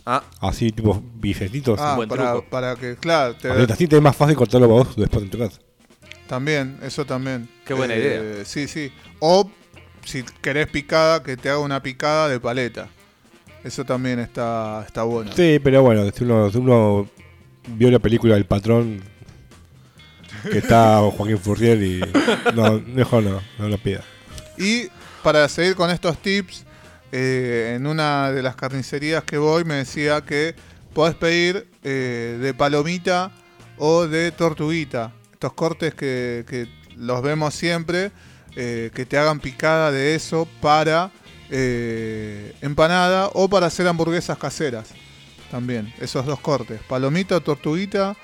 Ah, 0.04 0.24
Así, 0.40 0.72
tipo, 0.72 1.02
bifetitos. 1.14 1.78
Ah, 1.80 1.98
para, 2.08 2.40
para 2.40 2.74
que, 2.76 2.96
claro, 2.96 3.34
te- 3.34 3.48
así 3.48 3.86
te 3.86 3.96
es 3.96 4.02
más 4.02 4.16
fácil 4.16 4.34
cortarlo 4.34 4.66
para 4.68 4.82
vos 4.82 4.96
después 4.96 5.22
en 5.24 5.30
tu 5.30 5.38
casa. 5.38 5.60
También, 6.26 6.78
eso 6.82 7.04
también. 7.04 7.48
Qué 7.64 7.74
buena 7.74 7.94
idea. 7.96 8.44
Sí, 8.44 8.66
sí. 8.66 8.90
O 9.20 9.48
si 10.04 10.22
querés 10.40 10.66
picada, 10.68 11.22
que 11.22 11.36
te 11.36 11.48
haga 11.50 11.58
una 11.58 11.82
picada 11.82 12.28
de 12.28 12.40
paleta. 12.40 12.88
Eso 13.62 13.84
también 13.84 14.18
está, 14.18 14.82
está 14.86 15.02
bueno. 15.02 15.30
Sí, 15.36 15.58
pero 15.62 15.82
bueno, 15.82 16.10
si 16.10 16.24
uno, 16.24 16.50
si 16.50 16.58
uno 16.58 17.06
vio 17.76 17.90
la 17.90 17.98
película 17.98 18.36
El 18.36 18.46
Patrón, 18.46 19.02
que 20.42 20.58
está 20.58 20.98
Joaquín 20.98 21.38
Furriel 21.38 21.82
y 21.82 22.00
no, 22.54 22.80
mejor 22.80 23.22
no, 23.22 23.40
no 23.58 23.68
lo 23.68 23.78
pida. 23.78 24.02
Y 24.56 24.88
para 25.22 25.48
seguir 25.48 25.74
con 25.74 25.90
estos 25.90 26.18
tips, 26.18 26.64
eh, 27.12 27.74
en 27.76 27.86
una 27.86 28.30
de 28.30 28.42
las 28.42 28.54
carnicerías 28.54 29.24
que 29.24 29.36
voy 29.36 29.64
me 29.64 29.74
decía 29.74 30.20
que 30.20 30.54
podés 30.94 31.16
pedir 31.16 31.66
eh, 31.82 32.38
de 32.40 32.54
palomita 32.54 33.32
o 33.78 34.06
de 34.06 34.30
tortuguita. 34.30 35.12
Estos 35.32 35.52
cortes 35.54 35.94
que, 35.94 36.44
que 36.48 36.68
los 36.96 37.22
vemos 37.22 37.54
siempre, 37.54 38.12
eh, 38.54 38.90
que 38.94 39.06
te 39.06 39.18
hagan 39.18 39.40
picada 39.40 39.90
de 39.90 40.14
eso 40.14 40.46
para 40.60 41.10
empanada 42.60 43.28
o 43.32 43.48
para 43.48 43.66
hacer 43.66 43.88
hamburguesas 43.88 44.38
caseras. 44.38 44.90
También, 45.50 45.92
esos 46.00 46.24
dos 46.24 46.38
cortes. 46.38 46.80
Palomita 46.88 47.36
o 47.36 47.40
tortuguita, 47.40 48.16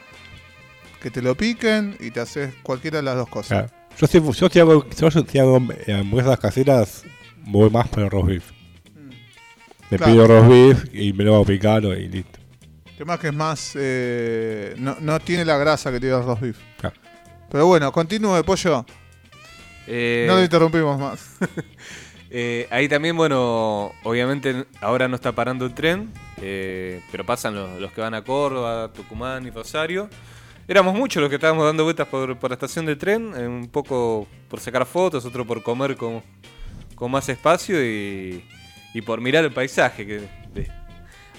que 1.00 1.10
te 1.10 1.22
lo 1.22 1.34
piquen 1.36 1.96
y 2.00 2.10
te 2.10 2.20
haces 2.20 2.54
cualquiera 2.62 2.98
de 2.98 3.02
las 3.04 3.16
dos 3.16 3.28
cosas. 3.28 3.70
Claro. 3.70 3.86
Yo 3.98 4.06
si, 4.06 4.20
yo 4.40 4.48
si 4.48 4.60
hago, 4.60 4.86
yo 4.90 5.10
si 5.10 5.38
hago 5.38 5.56
hamburguesas 5.56 6.38
caseras, 6.38 7.04
voy 7.46 7.70
más 7.70 7.88
por 7.88 8.02
el 8.04 8.10
roast 8.10 8.26
beef. 8.28 8.50
Me 9.90 9.96
Claro. 9.98 10.12
pido 10.12 10.26
roast 10.26 10.48
beef 10.48 10.94
y 10.94 11.12
me 11.12 11.24
lo 11.24 11.34
hago 11.36 11.44
picado 11.44 11.94
y 11.96 12.08
listo. 12.08 12.38
El 12.86 12.96
tema 12.98 13.14
es 13.14 13.20
que 13.20 13.28
es 13.28 13.34
más. 13.34 13.72
eh, 13.76 14.74
no, 14.78 14.96
no 15.00 15.20
tiene 15.20 15.44
la 15.44 15.56
grasa 15.58 15.90
que 15.92 16.00
tiene 16.00 16.16
el 16.16 16.24
roast 16.24 16.42
beef. 16.42 16.58
Claro. 16.78 16.96
Pero 17.50 17.66
bueno, 17.66 17.92
continúe, 17.92 18.42
pollo. 18.44 18.84
Eh, 19.86 20.24
No 20.28 20.34
lo 20.36 20.42
interrumpimos 20.42 20.98
más. 20.98 21.36
eh, 22.30 22.66
ahí 22.70 22.88
también, 22.88 23.16
bueno, 23.16 23.92
obviamente 24.02 24.64
ahora 24.80 25.06
no 25.08 25.14
está 25.14 25.32
parando 25.32 25.64
el 25.64 25.74
tren, 25.74 26.12
eh, 26.42 27.00
pero 27.12 27.24
pasan 27.24 27.54
los, 27.54 27.80
los 27.80 27.92
que 27.92 28.00
van 28.00 28.14
a 28.14 28.22
Córdoba, 28.22 28.92
Tucumán 28.92 29.46
y 29.46 29.50
Rosario. 29.50 30.10
Éramos 30.68 30.94
muchos 30.94 31.20
los 31.20 31.28
que 31.28 31.36
estábamos 31.36 31.64
dando 31.64 31.84
vueltas 31.84 32.08
por, 32.08 32.36
la 32.48 32.54
estación 32.54 32.86
de 32.86 32.96
tren, 32.96 33.32
eh, 33.36 33.46
un 33.46 33.68
poco 33.68 34.26
por 34.48 34.58
sacar 34.58 34.84
fotos, 34.84 35.24
otro 35.24 35.46
por 35.46 35.62
comer 35.62 35.96
con, 35.96 36.22
con 36.96 37.10
más 37.10 37.28
espacio 37.28 37.84
y, 37.84 38.44
y 38.92 39.02
por 39.02 39.20
mirar 39.20 39.44
el 39.44 39.52
paisaje. 39.52 40.06
Que, 40.06 40.28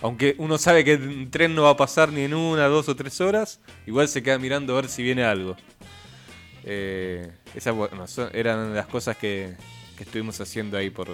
aunque 0.02 0.36
uno 0.38 0.58
sabe 0.58 0.84
que 0.84 0.94
el 0.94 1.30
tren 1.30 1.56
no 1.56 1.63
va 1.63 1.72
a 1.72 1.78
pasar 1.78 2.12
ni 2.12 2.22
en 2.22 2.34
una, 2.34 2.68
dos 2.68 2.88
o 2.88 2.96
tres 2.96 3.20
horas, 3.20 3.60
igual 3.86 4.08
se 4.08 4.24
queda 4.24 4.38
mirando 4.38 4.74
a 4.74 4.82
ver 4.82 4.90
si 4.90 5.04
viene 5.04 5.24
algo. 5.24 5.58
Eh, 6.63 7.32
esas 7.56 7.74
bueno, 7.74 8.06
eran 8.34 8.76
las 8.76 8.88
cosas 8.88 9.18
que, 9.18 9.56
que 9.98 10.04
estuvimos 10.04 10.40
haciendo 10.40 10.78
ahí 10.78 10.90
por, 10.90 11.08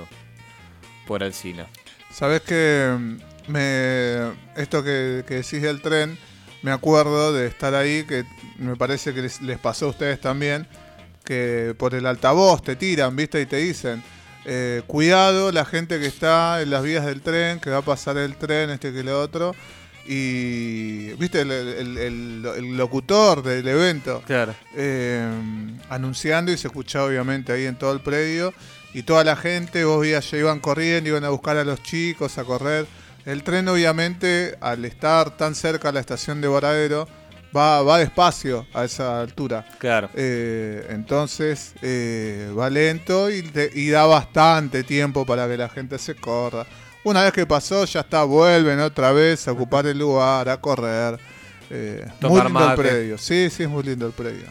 por 1.08 1.24
Alcina. 1.24 1.68
Sabes 2.12 2.42
que 2.42 2.96
mm, 2.96 3.52
me 3.52 4.34
esto 4.56 4.84
que, 4.84 5.24
que 5.28 5.36
decís 5.36 5.62
del 5.62 5.82
tren, 5.82 6.18
me 6.64 6.72
acuerdo 6.72 7.32
de 7.34 7.46
estar 7.48 7.76
ahí, 7.76 8.04
que 8.06 8.26
me 8.58 8.76
parece 8.76 9.14
que 9.14 9.22
les, 9.22 9.42
les 9.42 9.60
pasó 9.60 9.86
a 9.86 9.90
ustedes 9.90 10.20
también, 10.20 10.68
que 11.24 11.76
por 11.78 11.94
el 11.94 12.06
altavoz 12.06 12.62
te 12.64 12.76
tiran, 12.76 13.16
¿viste? 13.16 13.40
Y 13.42 13.46
te 13.46 13.58
dicen, 13.58 14.04
eh, 14.46 14.82
cuidado 14.88 15.52
la 15.52 15.64
gente 15.66 16.00
que 16.00 16.08
está 16.08 16.62
en 16.62 16.70
las 16.72 16.84
vías 16.84 17.06
del 17.06 17.22
tren, 17.22 17.60
que 17.60 17.70
va 17.70 17.78
a 17.78 17.82
pasar 17.82 18.18
el 18.18 18.36
tren, 18.36 18.70
este 18.72 18.92
que 18.92 19.04
lo 19.04 19.22
otro. 19.22 19.54
Y, 20.06 21.14
¿viste? 21.14 21.42
El, 21.42 21.52
el- 21.52 21.98
el- 21.98 22.46
el 22.58 22.78
locutor 22.78 23.42
del 23.42 23.66
evento 23.68 24.22
Claro. 24.26 24.54
eh, 24.76 25.26
anunciando 25.90 26.52
y 26.52 26.58
se 26.58 26.68
escuchaba 26.68 27.06
obviamente 27.06 27.52
ahí 27.54 27.66
en 27.66 27.76
todo 27.78 27.94
el 27.94 28.02
predio. 28.02 28.54
Y 28.94 29.04
toda 29.04 29.24
la 29.24 29.36
gente, 29.36 29.86
vos 29.86 30.02
veías, 30.02 30.30
ya 30.30 30.38
iban 30.38 30.60
corriendo, 30.60 31.10
iban 31.10 31.24
a 31.24 31.30
buscar 31.30 31.58
a 31.58 31.64
los 31.64 31.82
chicos, 31.82 32.38
a 32.38 32.44
correr. 32.44 32.86
El 33.26 33.44
tren 33.44 33.68
obviamente, 33.70 34.58
al 34.62 34.84
estar 34.86 35.38
tan 35.38 35.56
cerca 35.56 35.90
a 35.90 35.92
la 35.92 36.00
estación 36.02 36.42
de 36.42 36.48
Varadero, 36.50 37.08
va, 37.56 37.82
va 37.82 38.00
despacio 38.00 38.66
a 38.74 38.84
esa 38.84 39.22
altura. 39.22 39.66
Claro. 39.80 40.10
Eh, 40.16 40.88
entonces 40.90 41.74
eh, 41.82 42.52
va 42.58 42.70
lento 42.70 43.30
y, 43.32 43.42
te- 43.44 43.72
y 43.74 43.90
da 43.90 44.06
bastante 44.06 44.84
tiempo 44.84 45.26
para 45.26 45.48
que 45.48 45.56
la 45.58 45.70
gente 45.70 45.98
se 46.00 46.16
corra. 46.16 46.66
Una 47.06 47.24
vez 47.24 47.34
que 47.34 47.46
pasó, 47.46 47.86
ya 47.86 48.02
está, 48.02 48.24
vuelven 48.24 48.80
otra 48.80 49.12
vez 49.12 49.48
a 49.48 49.52
ocupar 49.54 49.86
el 49.88 50.00
lugar, 50.00 50.50
a 50.50 50.60
correr. 50.60 51.20
Eh, 51.70 52.06
muy 52.22 52.42
lindo 52.42 52.70
el 52.72 52.76
predio. 52.76 53.18
Sí, 53.18 53.50
sí, 53.50 53.64
es 53.64 53.70
muy 53.70 53.84
lindo 53.84 54.06
el 54.08 54.14
predio. 54.14 54.46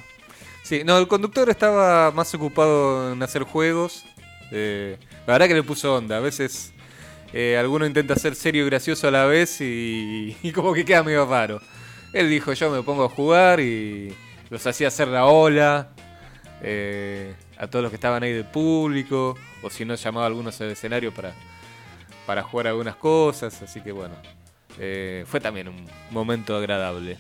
Sí, 0.63 0.83
no, 0.85 0.97
el 0.99 1.09
conductor 1.09 1.49
estaba 1.51 2.11
más 2.11 2.33
ocupado 2.35 3.13
en 3.13 3.23
hacer 3.23 3.43
juegos. 3.43 4.05
eh, 4.51 4.97
la 5.27 5.35
verdad 5.35 5.49
que 5.49 5.55
le 5.55 5.63
puso 5.63 5.95
onda. 5.95 6.17
A 6.19 6.21
veces 6.21 6.72
eh, 7.33 7.57
alguno 7.59 7.87
intenta 7.87 8.15
ser 8.17 8.35
serio 8.35 8.65
y 8.65 8.67
gracioso 8.67 9.09
a 9.09 9.11
la 9.11 9.25
vez 9.25 9.61
y, 9.61 10.37
y 10.43 10.53
como 10.53 10.75
que 10.75 10.85
queda 10.85 11.03
medio 11.03 11.27
raro. 11.27 11.61
Él 12.13 12.29
dijo, 12.29 12.53
yo 12.53 12.71
me 12.71 12.83
pongo 12.83 13.05
a 13.05 13.09
jugar 13.09 13.61
y 13.61 14.15
los 14.51 14.67
hacía 14.67 14.89
hacer 14.89 15.09
la 15.09 15.25
ola 15.25 15.89
eh, 16.63 17.35
a 17.57 17.67
todos 17.69 17.83
los 17.83 17.91
que 17.91 17.97
estaban 17.97 18.23
ahí 18.23 18.33
del 18.33 18.45
público. 18.45 19.37
O 19.63 19.71
si 19.71 19.85
no, 19.85 19.95
llamaba 19.95 20.27
a 20.27 20.29
algunos 20.29 20.61
al 20.61 20.71
escenario 20.71 21.13
para, 21.13 21.33
para 22.27 22.43
jugar 22.43 22.67
algunas 22.67 22.97
cosas. 22.97 23.63
Así 23.63 23.81
que 23.81 23.93
bueno, 23.93 24.15
eh, 24.79 25.25
fue 25.27 25.41
también 25.41 25.69
un 25.69 25.87
momento 26.11 26.55
agradable. 26.55 27.17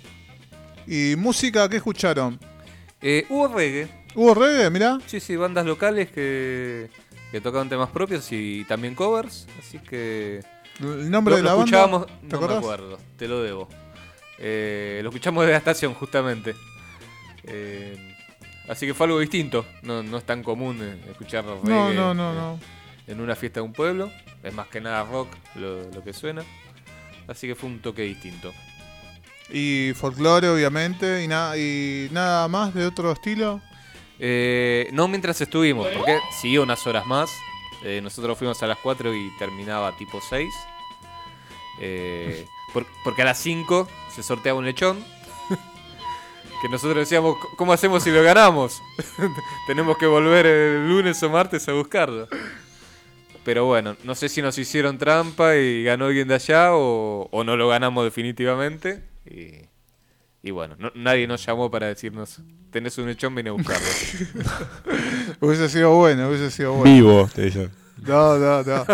¿Y 0.87 1.14
música 1.16 1.68
qué 1.68 1.77
escucharon? 1.77 2.38
Hubo 3.31 3.48
reggae. 3.48 3.88
¿Hubo 4.14 4.35
reggae? 4.35 4.68
Mirá. 4.68 4.98
Sí, 5.07 5.20
sí, 5.20 5.37
bandas 5.37 5.64
locales 5.64 6.11
que, 6.11 6.90
que 7.33 7.40
tocaban 7.40 7.68
temas 7.68 7.90
propios 7.90 8.31
y 8.31 8.64
también 8.64 8.95
covers, 8.95 9.49
así 9.59 9.79
que... 9.79 10.40
¿El 10.79 11.11
nombre 11.11 11.33
lo, 11.33 11.37
de 11.38 11.42
lo 11.42 11.49
la 11.49 11.55
banda? 11.55 11.64
escuchábamos, 11.64 12.07
¿Te 12.07 12.37
no 12.37 12.49
me 12.49 12.55
acuerdo, 12.55 12.99
te 13.16 13.27
lo 13.27 13.42
debo. 13.42 13.68
Eh, 14.38 15.01
lo 15.03 15.09
escuchamos 15.09 15.45
de 15.47 15.53
la 15.53 15.59
estación, 15.59 15.95
justamente. 15.95 16.55
Eh, 17.45 18.16
así 18.68 18.87
que 18.87 18.95
fue 18.95 19.07
algo 19.07 19.18
distinto, 19.18 19.64
no, 19.83 20.03
no 20.03 20.18
es 20.18 20.25
tan 20.25 20.42
común 20.42 20.79
eh, 20.83 21.11
escuchar 21.11 21.45
reggae 21.45 21.68
No, 21.68 21.92
no, 21.92 22.14
no, 22.14 22.33
eh, 22.33 22.35
no. 22.37 22.59
en 23.07 23.21
una 23.21 23.35
fiesta 23.35 23.61
de 23.61 23.66
un 23.66 23.73
pueblo, 23.73 24.11
es 24.42 24.55
más 24.55 24.68
que 24.68 24.81
nada 24.81 25.05
rock 25.05 25.29
lo, 25.57 25.90
lo 25.90 26.05
que 26.05 26.12
suena. 26.12 26.45
Así 27.29 27.47
que 27.47 27.55
fue 27.55 27.71
un 27.71 27.81
toque 27.81 28.03
distinto. 28.03 28.53
Y 29.51 29.92
folclore, 29.95 30.49
obviamente. 30.49 31.23
¿Y, 31.23 31.29
nada 31.29 31.57
y 31.57 32.09
nada 32.11 32.49
más 32.49 32.75
de 32.75 32.87
otro 32.87 33.12
estilo? 33.12 33.61
Eh, 34.18 34.88
no 34.92 35.09
mientras 35.09 35.40
estuvimos, 35.40 35.88
porque 35.88 36.18
siguió 36.40 36.62
unas 36.62 36.87
horas 36.87 37.07
más. 37.07 37.31
Eh, 37.85 38.01
nosotros 38.03 38.38
fuimos 38.38 38.62
a 38.62 38.66
las 38.66 38.79
4 38.79 39.14
y 39.14 39.31
terminaba 39.38 39.96
tipo 39.96 40.20
6. 40.20 40.48
Eh, 41.81 42.46
por- 42.72 42.87
porque 43.05 43.22
a 43.22 43.25
las 43.25 43.38
5 43.38 43.88
se 44.14 44.22
sorteaba 44.22 44.59
un 44.59 44.64
lechón. 44.64 45.05
que 46.62 46.68
nosotros 46.68 46.96
decíamos, 46.98 47.37
¿cómo 47.57 47.72
hacemos 47.72 48.05
si 48.05 48.11
lo 48.11 48.22
ganamos? 48.22 48.81
Tenemos 49.66 49.96
que 49.98 50.07
volver 50.07 50.46
el 50.46 50.88
lunes 50.88 51.20
o 51.22 51.31
martes 51.31 51.68
a 51.68 51.72
buscarlo. 51.72 52.29
Pero 53.44 53.64
bueno, 53.64 53.96
no 54.05 54.14
sé 54.14 54.29
si 54.29 54.40
nos 54.40 54.57
hicieron 54.59 54.98
trampa 54.98 55.57
y 55.57 55.83
ganó 55.83 56.05
alguien 56.07 56.29
de 56.29 56.37
allá 56.37 56.75
o, 56.75 57.29
o 57.33 57.42
no 57.44 57.57
lo 57.57 57.66
ganamos 57.68 58.05
definitivamente. 58.05 59.03
Y, 59.27 59.66
y 60.42 60.50
bueno, 60.50 60.74
no- 60.78 60.92
nadie 60.94 61.26
nos 61.26 61.44
llamó 61.44 61.70
para 61.70 61.87
decirnos, 61.88 62.40
tenés 62.70 62.96
un 62.98 63.07
lechón, 63.07 63.35
ven 63.35 63.48
a 63.48 63.52
buscarlo. 63.52 63.87
Hubiese 65.40 65.68
sido 65.68 65.94
bueno, 65.96 66.28
hubiese 66.28 66.50
sido 66.50 66.72
bueno. 66.74 66.92
Vivo, 66.94 67.31
te 67.35 67.42
dicen. 67.42 67.70
No, 68.07 68.37
no, 68.38 68.62
no. 68.62 68.85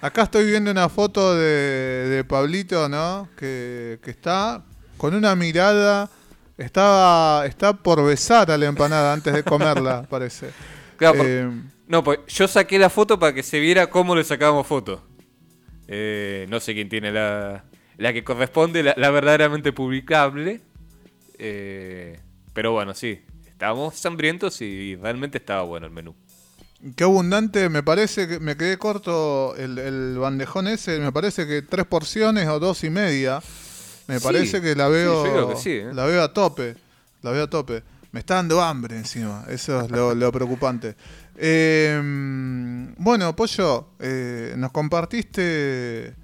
Acá 0.00 0.22
estoy 0.22 0.44
viendo 0.46 0.70
una 0.70 0.88
foto 0.88 1.34
de, 1.34 2.08
de 2.08 2.24
Pablito, 2.24 2.88
¿no? 2.88 3.28
Que, 3.36 3.98
que 4.02 4.10
está 4.10 4.62
con 4.96 5.14
una 5.14 5.34
mirada. 5.34 6.10
Estaba, 6.58 7.46
está 7.46 7.72
por 7.72 8.04
besar 8.04 8.50
a 8.50 8.58
la 8.58 8.66
empanada 8.66 9.14
antes 9.14 9.32
de 9.32 9.42
comerla, 9.42 10.02
parece. 10.10 10.50
Claro, 10.96 11.16
por- 11.18 11.26
Eh, 11.26 11.50
No, 11.88 12.04
pues 12.04 12.18
yo 12.28 12.46
saqué 12.46 12.78
la 12.78 12.90
foto 12.90 13.18
para 13.18 13.32
que 13.32 13.42
se 13.42 13.58
viera 13.58 13.88
cómo 13.88 14.14
le 14.14 14.22
sacábamos 14.24 14.66
foto. 14.66 15.02
Eh, 15.88 16.46
no 16.50 16.60
sé 16.60 16.74
quién 16.74 16.88
tiene 16.88 17.10
la, 17.10 17.64
la 17.96 18.12
que 18.12 18.22
corresponde, 18.22 18.82
la, 18.82 18.94
la 18.96 19.10
verdaderamente 19.10 19.72
publicable. 19.72 20.60
Eh, 21.38 22.20
pero 22.52 22.72
bueno, 22.72 22.94
sí, 22.94 23.20
estábamos 23.46 24.04
hambrientos 24.06 24.60
y 24.60 24.96
realmente 24.96 25.38
estaba 25.38 25.62
bueno 25.62 25.86
el 25.86 25.92
menú. 25.92 26.14
qué 26.96 27.04
abundante, 27.04 27.68
me 27.68 27.82
parece 27.82 28.26
que 28.28 28.40
me 28.40 28.56
quedé 28.56 28.76
corto 28.78 29.54
el, 29.56 29.78
el 29.78 30.18
bandejón 30.18 30.66
ese. 30.68 30.98
Me 30.98 31.12
parece 31.12 31.46
que 31.46 31.62
tres 31.62 31.86
porciones 31.86 32.48
o 32.48 32.58
dos 32.58 32.82
y 32.84 32.90
media. 32.90 33.40
Me 34.08 34.18
Sí, 34.18 34.24
parece 34.24 34.60
que 34.60 34.74
la 34.74 34.86
sí, 34.86 34.92
veo. 34.92 35.24
yo 35.24 35.32
creo 35.32 35.48
que 35.48 35.56
sí, 35.56 35.70
¿eh? 35.70 35.94
La 35.94 36.04
veo 36.06 36.22
a 36.22 36.32
tope. 36.32 36.76
La 37.22 37.30
veo 37.30 37.44
a 37.44 37.50
tope. 37.50 37.82
Me 38.10 38.20
está 38.20 38.34
dando 38.34 38.60
hambre 38.60 38.96
encima. 38.96 39.44
Eso 39.48 39.80
es 39.80 39.90
lo, 39.90 40.14
lo 40.14 40.32
preocupante. 40.32 40.96
Eh, 41.44 41.98
bueno, 42.98 43.34
Pollo, 43.34 43.88
eh, 43.98 44.54
nos 44.58 44.70
compartiste 44.70 46.14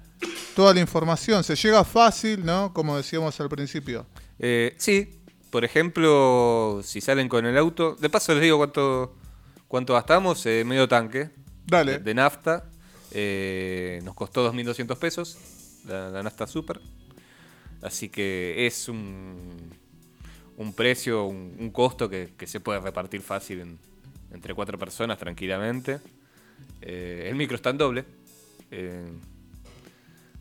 toda 0.55 0.73
la 0.73 0.79
información. 0.79 1.43
Se 1.43 1.55
llega 1.55 1.83
fácil, 1.83 2.45
¿no? 2.45 2.71
Como 2.73 2.95
decíamos 2.95 3.37
al 3.41 3.49
principio. 3.49 4.05
Eh, 4.39 4.73
sí, 4.77 5.21
por 5.49 5.65
ejemplo, 5.65 6.81
si 6.83 7.01
salen 7.01 7.27
con 7.29 7.45
el 7.45 7.57
auto, 7.57 7.95
de 7.95 8.09
paso 8.09 8.33
les 8.33 8.43
digo 8.43 8.57
cuánto, 8.57 9.15
cuánto 9.67 9.93
gastamos, 9.93 10.45
eh, 10.45 10.63
medio 10.65 10.87
tanque 10.87 11.29
Dale. 11.65 11.93
de, 11.93 11.99
de 11.99 12.13
nafta, 12.13 12.69
eh, 13.11 13.99
nos 14.03 14.15
costó 14.15 14.43
2.200 14.51 14.97
pesos, 14.97 15.37
la, 15.85 16.09
la 16.09 16.23
nafta 16.23 16.47
super, 16.47 16.79
así 17.81 18.09
que 18.09 18.65
es 18.67 18.87
un, 18.87 19.71
un 20.57 20.73
precio, 20.73 21.25
un, 21.25 21.55
un 21.59 21.69
costo 21.71 22.09
que, 22.09 22.33
que 22.37 22.47
se 22.47 22.59
puede 22.59 22.79
repartir 22.79 23.21
fácil 23.21 23.59
en- 23.61 23.79
entre 24.31 24.53
cuatro 24.53 24.77
personas 24.77 25.17
tranquilamente. 25.17 25.99
El 26.81 27.33
micro 27.35 27.55
está 27.55 27.71
en 27.71 27.77
doble. 27.79 28.05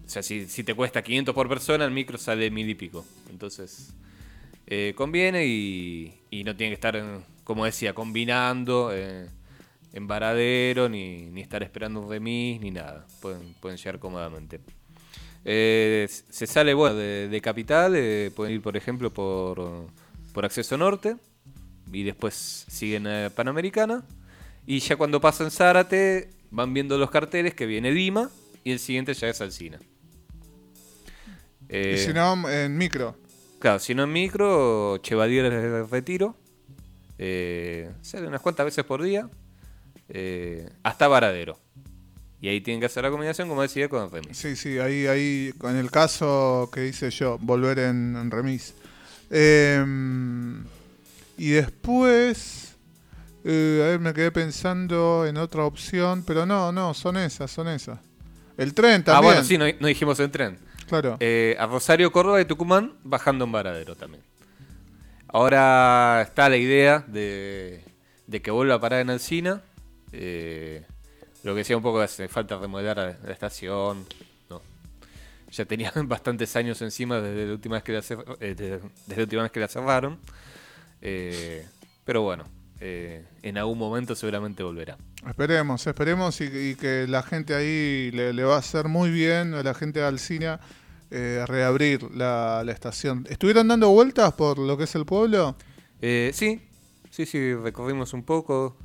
O 0.08 0.10
sea, 0.10 0.22
si, 0.22 0.46
te 0.46 0.74
cuesta 0.74 1.02
500 1.02 1.34
por 1.34 1.50
persona, 1.50 1.84
el 1.84 1.90
micro 1.90 2.16
sale 2.16 2.50
mil 2.50 2.66
y 2.66 2.74
pico. 2.74 3.04
Entonces, 3.28 3.92
eh, 4.66 4.94
conviene 4.96 5.44
y, 5.44 6.14
y 6.30 6.44
no 6.44 6.56
tiene 6.56 6.70
que 6.70 6.74
estar, 6.76 7.20
como 7.44 7.66
decía, 7.66 7.92
combinando 7.92 8.90
eh, 8.90 9.28
en 9.92 10.06
varadero, 10.06 10.88
ni, 10.88 11.30
estar 11.38 11.62
esperando 11.62 12.00
un 12.00 12.08
remis, 12.08 12.58
ni 12.58 12.70
nada. 12.70 13.06
Pueden, 13.20 13.52
pueden 13.60 13.76
llegar 13.76 13.98
cómodamente. 13.98 14.60
Eh, 15.44 16.08
se 16.08 16.46
sale 16.46 16.72
bueno 16.72 16.96
de, 16.96 17.28
de 17.28 17.40
Capital, 17.42 17.92
eh, 17.94 18.30
pueden 18.34 18.54
ir, 18.54 18.62
por 18.62 18.78
ejemplo, 18.78 19.12
por, 19.12 19.90
por 20.32 20.46
Acceso 20.46 20.78
Norte 20.78 21.16
y 21.92 22.02
después 22.02 22.64
siguen 22.66 23.06
a 23.06 23.28
Panamericana. 23.28 24.06
Y 24.66 24.78
ya 24.78 24.96
cuando 24.96 25.20
pasan 25.20 25.50
Zárate, 25.50 26.30
van 26.50 26.72
viendo 26.72 26.96
los 26.96 27.10
carteles 27.10 27.52
que 27.52 27.66
viene 27.66 27.92
Dima 27.92 28.30
y 28.64 28.72
el 28.72 28.78
siguiente 28.78 29.12
ya 29.12 29.28
es 29.28 29.42
Alcina. 29.42 29.78
Eh, 31.68 31.96
y 31.98 32.06
si 32.06 32.12
no, 32.12 32.48
en 32.48 32.76
micro. 32.76 33.16
Claro, 33.58 33.78
si 33.78 33.94
no 33.94 34.04
en 34.04 34.12
micro, 34.12 34.98
Chevalier 34.98 35.50
de 35.50 35.82
Retiro. 35.84 36.36
Eh, 37.18 37.90
sale 38.02 38.26
unas 38.28 38.40
cuantas 38.40 38.64
veces 38.66 38.84
por 38.84 39.02
día. 39.02 39.28
eh, 40.08 40.68
hasta 40.82 41.08
Varadero. 41.08 41.58
Y 42.40 42.48
ahí 42.48 42.60
tienen 42.60 42.78
que 42.80 42.86
hacer 42.86 43.02
la 43.02 43.10
combinación, 43.10 43.48
como 43.48 43.62
decía, 43.62 43.88
con 43.88 44.10
remis. 44.10 44.38
Sí, 44.38 44.54
sí, 44.54 44.78
ahí, 44.78 45.06
ahí, 45.08 45.52
en 45.64 45.76
el 45.76 45.90
caso 45.90 46.70
que 46.72 46.86
hice 46.86 47.10
yo, 47.10 47.36
volver 47.40 47.80
en, 47.80 48.14
en 48.16 48.30
remis. 48.30 48.74
Eh, 49.30 49.84
y 51.36 51.50
después, 51.50 52.74
eh, 53.44 53.82
a 53.84 53.86
ver, 53.88 53.98
me 54.00 54.14
quedé 54.14 54.30
pensando 54.30 55.26
en 55.26 55.36
otra 55.36 55.64
opción, 55.64 56.22
pero 56.26 56.46
no, 56.46 56.70
no, 56.72 56.94
son 56.94 57.16
esas, 57.16 57.50
son 57.50 57.68
esas. 57.68 57.98
El 58.56 58.72
tren 58.74 59.02
Ah, 59.02 59.04
también. 59.04 59.34
bueno, 59.34 59.44
sí, 59.44 59.58
no, 59.58 59.64
no 59.80 59.86
dijimos 59.88 60.18
el 60.20 60.30
tren. 60.30 60.58
Claro. 60.88 61.16
Eh, 61.20 61.56
a 61.58 61.66
Rosario, 61.66 62.10
Córdoba 62.10 62.40
y 62.40 62.44
Tucumán, 62.44 62.94
bajando 63.04 63.44
en 63.44 63.52
Varadero 63.52 63.94
también. 63.94 64.22
Ahora 65.28 66.22
está 66.22 66.48
la 66.48 66.56
idea 66.56 67.04
de, 67.06 67.84
que 68.42 68.50
vuelva 68.50 68.74
a 68.76 68.80
parar 68.80 69.00
en 69.00 69.10
Alcina. 69.10 69.60
Eh, 70.12 70.84
lo 71.42 71.52
que 71.52 71.58
decía 71.58 71.76
un 71.76 71.82
poco 71.82 72.00
hace 72.00 72.28
falta 72.28 72.58
remodelar 72.58 73.18
la, 73.22 73.32
estación. 73.32 74.06
¿no? 74.48 74.62
Ya 75.50 75.64
tenían 75.66 75.92
bastantes 76.08 76.56
años 76.56 76.80
encima 76.80 77.20
desde 77.20 77.46
la 77.46 77.52
última 77.52 77.76
vez 77.76 77.84
que 77.84 77.92
la, 77.92 78.00
cer- 78.00 78.36
eh, 78.40 78.54
desde, 78.54 78.80
la 79.16 79.22
última 79.22 79.42
vez 79.42 79.52
que 79.52 79.60
la 79.60 79.68
cerraron. 79.68 80.18
Pero 81.00 82.22
bueno, 82.22 82.44
eh, 82.80 83.24
en 83.42 83.58
algún 83.58 83.78
momento 83.78 84.14
seguramente 84.14 84.62
volverá. 84.62 84.96
Esperemos, 85.26 85.86
esperemos 85.86 86.40
y, 86.40 86.44
y 86.44 86.74
que 86.74 87.06
la 87.08 87.22
gente 87.22 87.54
ahí 87.54 88.10
le, 88.12 88.32
le 88.32 88.44
va 88.44 88.56
a 88.56 88.58
hacer 88.58 88.88
muy 88.88 89.10
bien 89.10 89.54
a 89.54 89.62
la 89.62 89.74
gente 89.74 90.00
de 90.00 90.06
Alcina 90.06 90.60
eh, 91.10 91.44
reabrir 91.46 92.02
la, 92.14 92.62
la 92.64 92.72
estación. 92.72 93.26
¿Estuvieron 93.28 93.68
dando 93.68 93.88
vueltas 93.90 94.32
por 94.34 94.58
lo 94.58 94.76
que 94.76 94.84
es 94.84 94.94
el 94.94 95.04
pueblo? 95.06 95.56
Eh, 96.00 96.30
sí, 96.34 96.60
sí, 97.10 97.26
sí, 97.26 97.54
recorrimos 97.54 98.12
un 98.12 98.22
poco. 98.22 98.76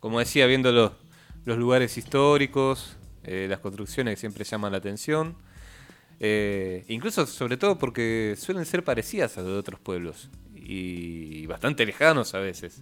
Como 0.00 0.18
decía, 0.18 0.46
viendo 0.46 0.72
los, 0.72 0.92
los 1.44 1.56
lugares 1.58 1.96
históricos, 1.96 2.96
eh, 3.22 3.46
las 3.48 3.60
construcciones 3.60 4.14
que 4.14 4.20
siempre 4.20 4.44
llaman 4.44 4.72
la 4.72 4.78
atención. 4.78 5.34
Eh, 6.20 6.84
incluso, 6.88 7.26
sobre 7.26 7.56
todo, 7.56 7.78
porque 7.78 8.34
suelen 8.38 8.64
ser 8.66 8.84
parecidas 8.84 9.36
a 9.36 9.40
las 9.40 9.50
de 9.50 9.56
otros 9.56 9.80
pueblos 9.80 10.30
y 10.64 11.46
bastante 11.46 11.84
lejanos 11.86 12.34
a 12.34 12.38
veces. 12.38 12.80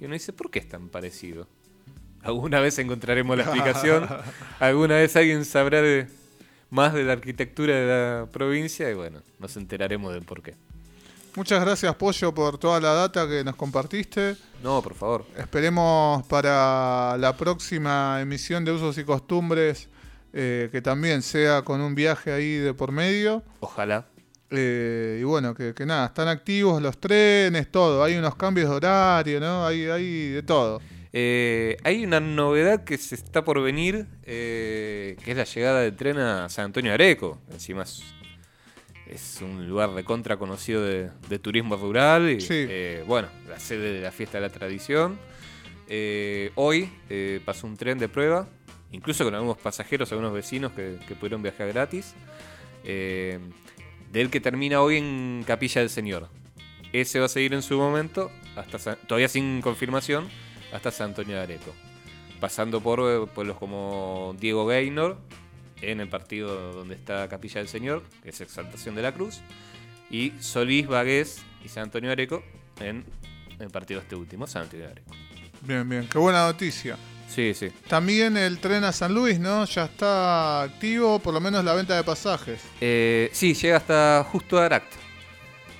Y 0.00 0.04
uno 0.06 0.14
dice, 0.14 0.32
¿por 0.32 0.50
qué 0.50 0.58
es 0.60 0.68
tan 0.68 0.88
parecido? 0.88 1.46
Alguna 2.22 2.60
vez 2.60 2.78
encontraremos 2.78 3.36
la 3.36 3.44
explicación, 3.44 4.06
alguna 4.60 4.96
vez 4.96 5.14
alguien 5.16 5.44
sabrá 5.44 5.80
de- 5.82 6.06
más 6.70 6.92
de 6.94 7.02
la 7.04 7.12
arquitectura 7.14 7.74
de 7.74 7.86
la 7.86 8.26
provincia 8.30 8.90
y 8.90 8.94
bueno, 8.94 9.22
nos 9.38 9.56
enteraremos 9.56 10.12
del 10.14 10.22
por 10.22 10.42
qué. 10.42 10.54
Muchas 11.36 11.60
gracias, 11.64 11.94
Pollo, 11.94 12.34
por 12.34 12.58
toda 12.58 12.80
la 12.80 12.92
data 12.92 13.28
que 13.28 13.44
nos 13.44 13.54
compartiste. 13.56 14.36
No, 14.62 14.82
por 14.82 14.94
favor. 14.94 15.26
Esperemos 15.36 16.24
para 16.26 17.16
la 17.18 17.36
próxima 17.36 18.18
emisión 18.20 18.64
de 18.64 18.72
Usos 18.72 18.98
y 18.98 19.04
Costumbres 19.04 19.88
eh, 20.32 20.68
que 20.70 20.80
también 20.82 21.22
sea 21.22 21.62
con 21.62 21.80
un 21.80 21.94
viaje 21.94 22.32
ahí 22.32 22.56
de 22.56 22.72
por 22.74 22.92
medio. 22.92 23.42
Ojalá. 23.60 24.06
Eh, 24.50 25.18
y 25.20 25.24
bueno, 25.24 25.54
que, 25.54 25.74
que 25.74 25.86
nada, 25.86 26.06
están 26.06 26.28
activos 26.28 26.82
los 26.82 26.98
trenes, 26.98 27.70
todo. 27.70 28.02
Hay 28.02 28.16
unos 28.16 28.34
cambios 28.34 28.68
de 28.68 28.74
horario, 28.76 29.40
¿no? 29.40 29.66
Hay, 29.66 29.84
hay 29.84 30.28
de 30.30 30.42
todo. 30.42 30.80
Eh, 31.12 31.76
hay 31.84 32.04
una 32.04 32.20
novedad 32.20 32.84
que 32.84 32.96
se 32.98 33.14
está 33.14 33.44
por 33.44 33.60
venir, 33.62 34.06
eh, 34.24 35.16
que 35.24 35.32
es 35.32 35.36
la 35.36 35.44
llegada 35.44 35.80
del 35.80 35.94
tren 35.96 36.18
a 36.18 36.48
San 36.48 36.66
Antonio 36.66 36.90
de 36.90 36.94
Areco. 36.94 37.38
Encima 37.52 37.82
es, 37.84 38.02
es 39.08 39.38
un 39.40 39.68
lugar 39.68 39.90
recontra 39.90 40.36
conocido 40.36 40.84
de, 40.84 41.10
de 41.28 41.38
turismo 41.38 41.76
rural. 41.76 42.30
Y, 42.30 42.40
Sí. 42.40 42.66
bueno, 43.06 43.28
la 43.48 43.58
sede 43.60 43.92
de 43.94 44.00
la 44.00 44.12
fiesta 44.12 44.38
de 44.38 44.42
la 44.42 44.50
tradición. 44.52 45.18
Hoy 46.56 46.88
pasó 47.44 47.66
un 47.66 47.76
tren 47.76 47.98
de 47.98 48.08
prueba, 48.08 48.48
incluso 48.92 49.24
con 49.24 49.34
algunos 49.34 49.58
pasajeros, 49.58 50.10
algunos 50.12 50.32
vecinos 50.32 50.72
que, 50.72 50.98
que 51.06 51.14
pudieron 51.14 51.42
viajar 51.42 51.68
gratis. 51.68 52.14
Eh, 52.84 53.38
del 54.10 54.30
que 54.30 54.40
termina 54.40 54.80
hoy 54.82 54.96
en 54.96 55.44
Capilla 55.46 55.80
del 55.80 55.90
Señor. 55.90 56.28
Ese 56.92 57.20
va 57.20 57.26
a 57.26 57.28
seguir 57.28 57.54
en 57.54 57.62
su 57.62 57.78
momento, 57.78 58.30
hasta 58.56 58.78
San- 58.78 58.98
todavía 59.06 59.28
sin 59.28 59.60
confirmación, 59.62 60.28
hasta 60.72 60.90
San 60.90 61.10
Antonio 61.10 61.36
de 61.36 61.42
Areco. 61.42 61.72
Pasando 62.40 62.80
por 62.80 63.00
eh, 63.00 63.26
pueblos 63.32 63.56
como 63.58 64.34
Diego 64.40 64.66
Gaynor, 64.66 65.18
en 65.82 66.00
el 66.00 66.08
partido 66.08 66.72
donde 66.72 66.94
está 66.94 67.28
Capilla 67.28 67.60
del 67.60 67.68
Señor, 67.68 68.02
que 68.22 68.30
es 68.30 68.40
Exaltación 68.40 68.94
de 68.94 69.02
la 69.02 69.12
Cruz, 69.12 69.40
y 70.10 70.32
Solís, 70.40 70.86
Vagués 70.88 71.42
y 71.64 71.68
San 71.68 71.84
Antonio 71.84 72.10
Areco, 72.10 72.42
en 72.80 73.04
el 73.58 73.70
partido 73.70 74.00
este 74.00 74.16
último, 74.16 74.46
San 74.46 74.62
Antonio 74.62 74.86
de 74.86 74.92
Areco. 74.92 75.12
Bien, 75.62 75.88
bien. 75.88 76.08
Qué 76.08 76.18
buena 76.18 76.46
noticia. 76.46 76.96
Sí, 77.34 77.54
sí. 77.54 77.70
También 77.88 78.36
el 78.36 78.58
tren 78.58 78.82
a 78.82 78.92
San 78.92 79.14
Luis, 79.14 79.38
¿no? 79.38 79.64
Ya 79.64 79.84
está 79.84 80.62
activo, 80.62 81.20
por 81.20 81.32
lo 81.32 81.40
menos 81.40 81.64
la 81.64 81.74
venta 81.74 81.94
de 81.96 82.02
pasajes. 82.02 82.60
Eh, 82.80 83.30
sí, 83.32 83.54
llega 83.54 83.76
hasta 83.76 84.26
justo 84.30 84.58
a 84.58 84.66
Aract. 84.66 84.92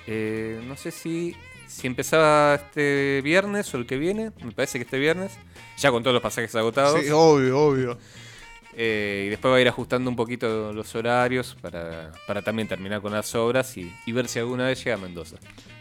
Eh, 0.07 0.61
no 0.65 0.77
sé 0.77 0.91
si, 0.91 1.35
si 1.67 1.87
empezaba 1.87 2.55
este 2.55 3.21
viernes 3.21 3.73
o 3.73 3.77
el 3.77 3.85
que 3.85 3.97
viene, 3.97 4.31
me 4.43 4.51
parece 4.51 4.79
que 4.79 4.85
este 4.85 4.97
viernes, 4.97 5.33
ya 5.77 5.91
con 5.91 6.03
todos 6.03 6.13
los 6.13 6.23
pasajes 6.23 6.55
agotados. 6.55 7.01
Sí, 7.01 7.09
obvio, 7.11 7.59
obvio. 7.59 7.97
Eh, 8.73 9.25
y 9.27 9.29
después 9.29 9.51
va 9.51 9.57
a 9.57 9.61
ir 9.61 9.67
ajustando 9.67 10.09
un 10.09 10.15
poquito 10.15 10.71
los 10.71 10.95
horarios 10.95 11.57
para, 11.61 12.13
para 12.25 12.41
también 12.41 12.69
terminar 12.69 13.01
con 13.01 13.11
las 13.11 13.35
obras 13.35 13.75
y, 13.75 13.93
y 14.05 14.11
ver 14.13 14.29
si 14.29 14.39
alguna 14.39 14.67
vez 14.67 14.81
llega 14.81 14.95
a 14.95 14.99
Mendoza. 14.99 15.35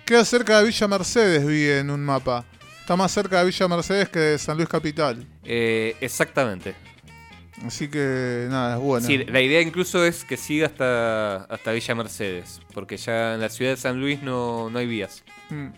Queda 0.04 0.24
cerca 0.24 0.58
de 0.58 0.66
Villa 0.66 0.88
Mercedes, 0.88 1.46
vi 1.46 1.68
en 1.68 1.90
un 1.90 2.04
mapa. 2.04 2.44
Está 2.90 2.96
más 2.96 3.12
cerca 3.12 3.38
de 3.38 3.44
Villa 3.44 3.68
Mercedes 3.68 4.08
que 4.08 4.18
de 4.18 4.36
San 4.36 4.56
Luis 4.56 4.68
Capital. 4.68 5.24
Eh, 5.44 5.94
exactamente. 6.00 6.74
Así 7.64 7.86
que 7.86 8.48
nada, 8.50 8.74
es 8.74 8.80
bueno. 8.80 9.06
Sí, 9.06 9.16
la 9.18 9.40
idea 9.40 9.60
incluso 9.60 10.04
es 10.04 10.24
que 10.24 10.36
siga 10.36 10.66
hasta, 10.66 11.44
hasta 11.44 11.70
Villa 11.70 11.94
Mercedes, 11.94 12.60
porque 12.74 12.96
ya 12.96 13.34
en 13.34 13.42
la 13.42 13.48
ciudad 13.48 13.70
de 13.70 13.76
San 13.76 14.00
Luis 14.00 14.20
no, 14.24 14.70
no 14.70 14.78
hay 14.80 14.88
vías. 14.88 15.22
Mm. 15.50 15.68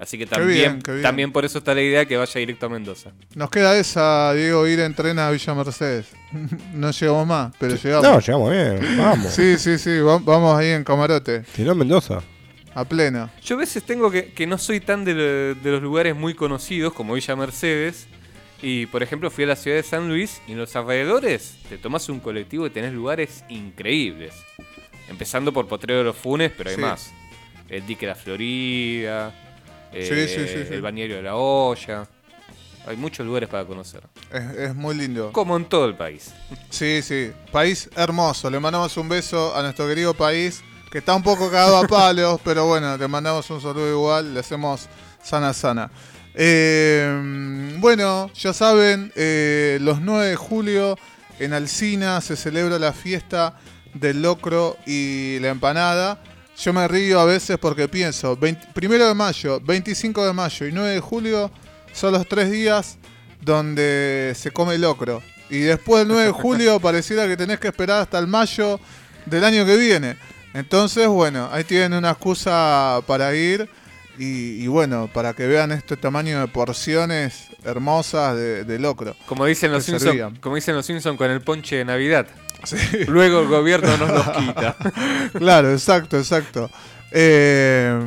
Así 0.00 0.18
que 0.18 0.24
Qué 0.26 0.34
también, 0.34 0.58
bien, 0.58 0.82
qué 0.82 0.90
bien. 0.90 1.02
también 1.04 1.30
por 1.30 1.44
eso 1.44 1.58
está 1.58 1.72
la 1.72 1.82
idea 1.82 2.04
que 2.04 2.16
vaya 2.16 2.36
directo 2.36 2.66
a 2.66 2.68
Mendoza. 2.68 3.12
Nos 3.36 3.48
queda 3.48 3.78
esa, 3.78 4.32
Diego, 4.32 4.66
ir 4.66 4.80
en 4.80 4.94
tren 4.96 5.20
a 5.20 5.30
Villa 5.30 5.54
Mercedes. 5.54 6.06
no 6.74 6.90
llegamos 6.90 7.28
más, 7.28 7.54
pero 7.60 7.76
llegamos. 7.76 8.02
No, 8.02 8.18
llegamos 8.18 8.50
bien, 8.50 8.98
vamos. 8.98 9.32
Sí, 9.32 9.56
sí, 9.56 9.78
sí, 9.78 10.00
va- 10.00 10.18
vamos 10.18 10.58
ahí 10.58 10.70
en 10.70 10.82
camarote, 10.82 11.44
Si 11.54 11.62
no, 11.62 11.76
Mendoza. 11.76 12.24
A 12.74 12.84
pleno. 12.84 13.30
Yo 13.44 13.56
a 13.56 13.58
veces 13.60 13.82
tengo 13.84 14.10
que, 14.10 14.32
que 14.32 14.46
no 14.46 14.58
soy 14.58 14.80
tan 14.80 15.04
de, 15.04 15.14
lo- 15.14 15.54
de 15.54 15.70
los 15.70 15.82
lugares 15.82 16.16
muy 16.16 16.34
conocidos 16.34 16.92
como 16.92 17.14
Villa 17.14 17.36
Mercedes. 17.36 18.06
Y 18.64 18.86
por 18.86 19.02
ejemplo 19.02 19.28
fui 19.30 19.42
a 19.44 19.48
la 19.48 19.56
ciudad 19.56 19.76
de 19.76 19.82
San 19.82 20.08
Luis 20.08 20.40
y 20.46 20.52
en 20.52 20.58
los 20.58 20.76
alrededores 20.76 21.56
te 21.68 21.78
tomas 21.78 22.08
un 22.08 22.20
colectivo 22.20 22.64
y 22.66 22.70
tenés 22.70 22.92
lugares 22.92 23.44
increíbles. 23.48 24.34
Empezando 25.08 25.52
por 25.52 25.66
Potrero 25.66 25.98
de 25.98 26.04
los 26.04 26.16
Funes, 26.16 26.52
pero 26.56 26.70
hay 26.70 26.76
Sí. 26.76 26.80
más. 26.82 27.10
El 27.68 27.84
dique 27.86 28.06
de 28.06 28.12
la 28.12 28.14
Florida, 28.14 29.34
eh, 29.92 30.06
Sí, 30.06 30.34
sí, 30.34 30.46
sí, 30.48 30.64
sí. 30.68 30.74
el 30.74 30.80
bañero 30.82 31.16
de 31.16 31.22
la 31.22 31.34
olla. 31.36 32.06
Hay 32.86 32.96
muchos 32.96 33.26
lugares 33.26 33.48
para 33.48 33.64
conocer. 33.64 34.02
Es, 34.32 34.42
es 34.58 34.74
muy 34.74 34.94
lindo. 34.96 35.32
Como 35.32 35.56
en 35.56 35.64
todo 35.64 35.86
el 35.86 35.94
país. 35.96 36.32
Sí, 36.70 37.00
sí. 37.02 37.32
País 37.50 37.88
hermoso. 37.96 38.48
Le 38.50 38.58
mandamos 38.60 38.96
un 38.96 39.08
beso 39.08 39.54
a 39.56 39.62
nuestro 39.62 39.88
querido 39.88 40.14
país, 40.14 40.62
que 40.92 40.98
está 40.98 41.14
un 41.14 41.22
poco 41.22 41.50
cagado 41.50 41.78
a 41.78 41.88
palos, 41.88 42.38
pero 42.44 42.66
bueno, 42.66 42.98
le 42.98 43.08
mandamos 43.08 43.48
un 43.48 43.62
saludo 43.62 43.90
igual, 43.90 44.34
le 44.34 44.40
hacemos 44.40 44.90
sana 45.22 45.54
sana. 45.54 45.90
Eh, 46.34 47.78
bueno, 47.78 48.30
ya 48.34 48.52
saben, 48.52 49.10
eh, 49.16 49.78
los 49.80 50.02
9 50.02 50.26
de 50.26 50.36
julio 50.36 50.98
en 51.38 51.54
Alcina 51.54 52.20
se 52.20 52.36
celebra 52.36 52.78
la 52.78 52.92
fiesta 52.92 53.54
del 53.94 54.20
locro 54.20 54.76
y 54.84 55.38
la 55.40 55.48
empanada. 55.48 56.22
Yo 56.58 56.74
me 56.74 56.86
río 56.86 57.20
a 57.20 57.24
veces 57.24 57.56
porque 57.56 57.88
pienso, 57.88 58.36
20 58.36 58.68
primero 58.74 59.08
de 59.08 59.14
mayo, 59.14 59.60
25 59.60 60.26
de 60.26 60.32
mayo 60.34 60.66
y 60.66 60.72
9 60.72 60.90
de 60.90 61.00
julio 61.00 61.50
son 61.94 62.12
los 62.12 62.28
tres 62.28 62.50
días 62.50 62.98
donde 63.40 64.34
se 64.36 64.50
come 64.50 64.76
locro. 64.76 65.22
Y 65.48 65.60
después 65.60 66.00
del 66.00 66.08
9 66.08 66.24
de 66.24 66.32
julio 66.32 66.80
pareciera 66.82 67.26
que 67.26 67.36
tenés 67.38 67.58
que 67.58 67.68
esperar 67.68 68.02
hasta 68.02 68.18
el 68.18 68.26
mayo 68.26 68.78
del 69.24 69.44
año 69.44 69.64
que 69.64 69.76
viene. 69.78 70.16
Entonces, 70.54 71.08
bueno, 71.08 71.48
ahí 71.52 71.64
tienen 71.64 71.94
una 71.94 72.10
excusa 72.10 73.00
para 73.06 73.34
ir 73.34 73.68
y, 74.18 74.62
y 74.62 74.66
bueno, 74.66 75.08
para 75.12 75.32
que 75.32 75.46
vean 75.46 75.72
este 75.72 75.96
tamaño 75.96 76.40
de 76.40 76.48
porciones 76.48 77.46
hermosas 77.64 78.36
de, 78.36 78.64
de 78.64 78.78
locro. 78.78 79.16
Como 79.26 79.46
dicen 79.46 79.72
los 79.72 79.84
servían. 79.84 80.36
como 80.36 80.56
dicen 80.56 80.74
los 80.74 80.84
Simpsons 80.84 81.16
con 81.16 81.30
el 81.30 81.40
ponche 81.40 81.76
de 81.76 81.84
Navidad. 81.84 82.26
Sí. 82.64 82.76
Luego 83.08 83.40
el 83.40 83.48
gobierno 83.48 83.96
nos 83.96 84.10
los 84.10 84.36
quita. 84.36 84.76
claro, 85.38 85.72
exacto, 85.72 86.18
exacto. 86.18 86.70
Eh, 87.10 87.98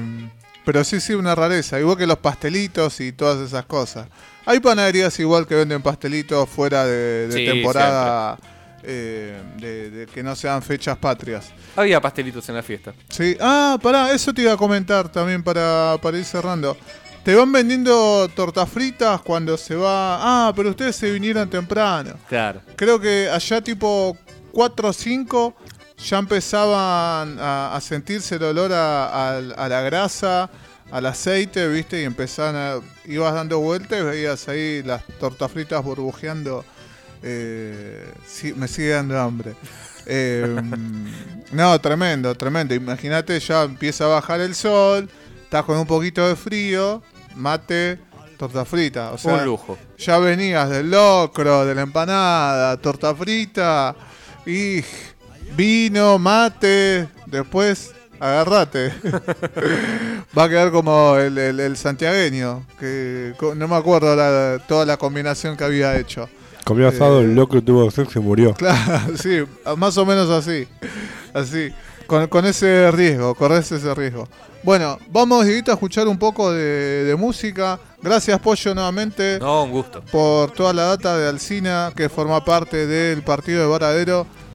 pero 0.63 0.83
sí, 0.83 0.99
sí, 0.99 1.13
una 1.13 1.35
rareza. 1.35 1.79
Igual 1.79 1.97
que 1.97 2.07
los 2.07 2.17
pastelitos 2.19 2.99
y 3.01 3.11
todas 3.11 3.45
esas 3.45 3.65
cosas. 3.65 4.07
Hay 4.45 4.59
panaderías 4.59 5.19
igual 5.19 5.45
que 5.47 5.55
venden 5.55 5.81
pastelitos 5.81 6.47
fuera 6.49 6.85
de, 6.85 7.27
de 7.27 7.33
Sí, 7.33 7.45
temporada, 7.45 8.37
eh, 8.87 9.41
de, 9.57 9.89
de 9.91 10.05
que 10.07 10.21
no 10.23 10.35
sean 10.35 10.61
fechas 10.61 10.97
patrias. 10.97 11.51
Había 11.75 11.99
pastelitos 12.01 12.47
en 12.49 12.55
la 12.55 12.63
fiesta. 12.63 12.93
Sí. 13.09 13.35
Ah, 13.39 13.77
pará, 13.81 14.11
eso 14.11 14.33
te 14.33 14.41
iba 14.43 14.53
a 14.53 14.57
comentar 14.57 15.09
también 15.09 15.43
para, 15.43 15.97
para 16.01 16.17
ir 16.17 16.25
cerrando. 16.25 16.77
Te 17.23 17.33
van 17.33 17.51
vendiendo 17.51 18.29
tortas 18.35 18.69
fritas 18.69 19.19
cuando 19.21 19.57
se 19.57 19.75
va... 19.75 20.47
Ah, 20.47 20.53
pero 20.55 20.69
ustedes 20.69 20.95
se 20.95 21.11
vinieron 21.11 21.49
temprano. 21.49 22.13
Claro. 22.29 22.61
Creo 22.75 22.99
que 22.99 23.27
allá 23.29 23.61
tipo 23.61 24.15
4 24.51 24.89
o 24.89 24.93
5 24.93 25.55
ya 25.97 26.19
empezaban 26.19 27.37
a, 27.39 27.75
a 27.75 27.81
sentirse 27.81 28.35
el 28.35 28.43
olor 28.43 28.71
a, 28.73 29.05
a- 29.07 29.37
a 29.37 29.69
la 29.69 29.81
grasa, 29.81 30.49
al 30.91 31.05
aceite, 31.07 31.67
¿viste? 31.67 32.01
Y 32.01 32.05
empezaban 32.05 32.55
a... 32.55 32.75
Ibas 33.05 33.33
dando 33.33 33.59
vueltas 33.59 33.99
y 33.99 34.03
veías 34.03 34.47
ahí 34.47 34.83
las 34.83 35.03
tortas 35.19 35.51
fritas 35.51 35.83
burbujeando. 35.83 36.63
Eh, 37.27 38.07
sí, 38.27 38.53
me 38.55 38.67
sigue 38.67 38.89
dando 38.89 39.19
hambre. 39.19 39.55
Eh, 40.05 40.55
no, 41.51 41.81
tremendo, 41.81 42.35
tremendo. 42.35 42.75
Imagínate, 42.75 43.39
ya 43.39 43.63
empieza 43.63 44.05
a 44.05 44.09
bajar 44.09 44.41
el 44.41 44.53
sol, 44.53 45.09
estás 45.43 45.63
con 45.65 45.77
un 45.77 45.87
poquito 45.87 46.27
de 46.27 46.35
frío, 46.35 47.01
mate, 47.35 47.97
torta 48.37 48.63
frita. 48.63 49.11
O 49.11 49.17
sea, 49.17 49.33
Un 49.35 49.45
lujo. 49.45 49.77
ya 49.97 50.19
venías 50.19 50.69
del 50.69 50.91
locro, 50.91 51.65
de 51.65 51.73
la 51.73 51.81
empanada, 51.81 52.77
torta 52.77 53.15
frita 53.15 53.95
y 54.45 54.83
vino, 55.57 56.19
mate, 56.19 57.07
después 57.25 57.91
agarrate. 58.19 58.93
Va 60.37 60.43
a 60.43 60.49
quedar 60.49 60.71
como 60.71 61.17
el, 61.17 61.37
el- 61.37 61.59
el 61.59 61.77
santiagueño, 61.77 62.65
que 62.79 63.33
no 63.55 63.67
me 63.67 63.75
acuerdo 63.75 64.15
la- 64.15 64.59
toda 64.67 64.85
la 64.85 64.97
combinación 64.97 65.57
que 65.57 65.63
había 65.63 65.97
hecho. 65.97 66.29
Comió 66.65 66.89
asado, 66.89 67.21
Eh. 67.21 67.23
el 67.25 67.35
loco 67.35 67.61
tuvo 67.61 67.89
sexo 67.91 68.19
y 68.19 68.21
murió. 68.21 68.53
Claro, 68.57 69.15
sí, 69.17 69.43
más 69.77 69.97
o 69.97 70.05
menos 70.05 70.29
así. 70.29 70.67
Así, 71.33 71.69
con, 72.07 72.27
con 72.27 72.45
ese 72.45 72.91
riesgo, 72.91 73.33
corres 73.35 73.71
ese 73.71 73.93
riesgo. 73.95 74.27
Bueno, 74.63 74.97
vamos 75.11 75.45
Dieguito, 75.45 75.69
a 75.71 75.75
escuchar 75.75 76.07
un 76.07 76.17
poco 76.17 76.51
de, 76.51 77.03
de 77.05 77.15
música. 77.15 77.79
Gracias, 78.01 78.39
Pollo, 78.39 78.73
nuevamente 78.73 79.37
No, 79.39 79.63
un 79.63 79.71
gusto. 79.71 80.01
por 80.11 80.49
toda 80.51 80.73
la 80.73 80.83
data 80.85 81.15
de 81.17 81.27
Alcina 81.29 81.93
que 81.95 82.09
forma 82.09 82.43
parte 82.43 82.87
del 82.87 83.21
partido 83.21 83.61
de 83.61 83.67
Varadero. 83.67 84.25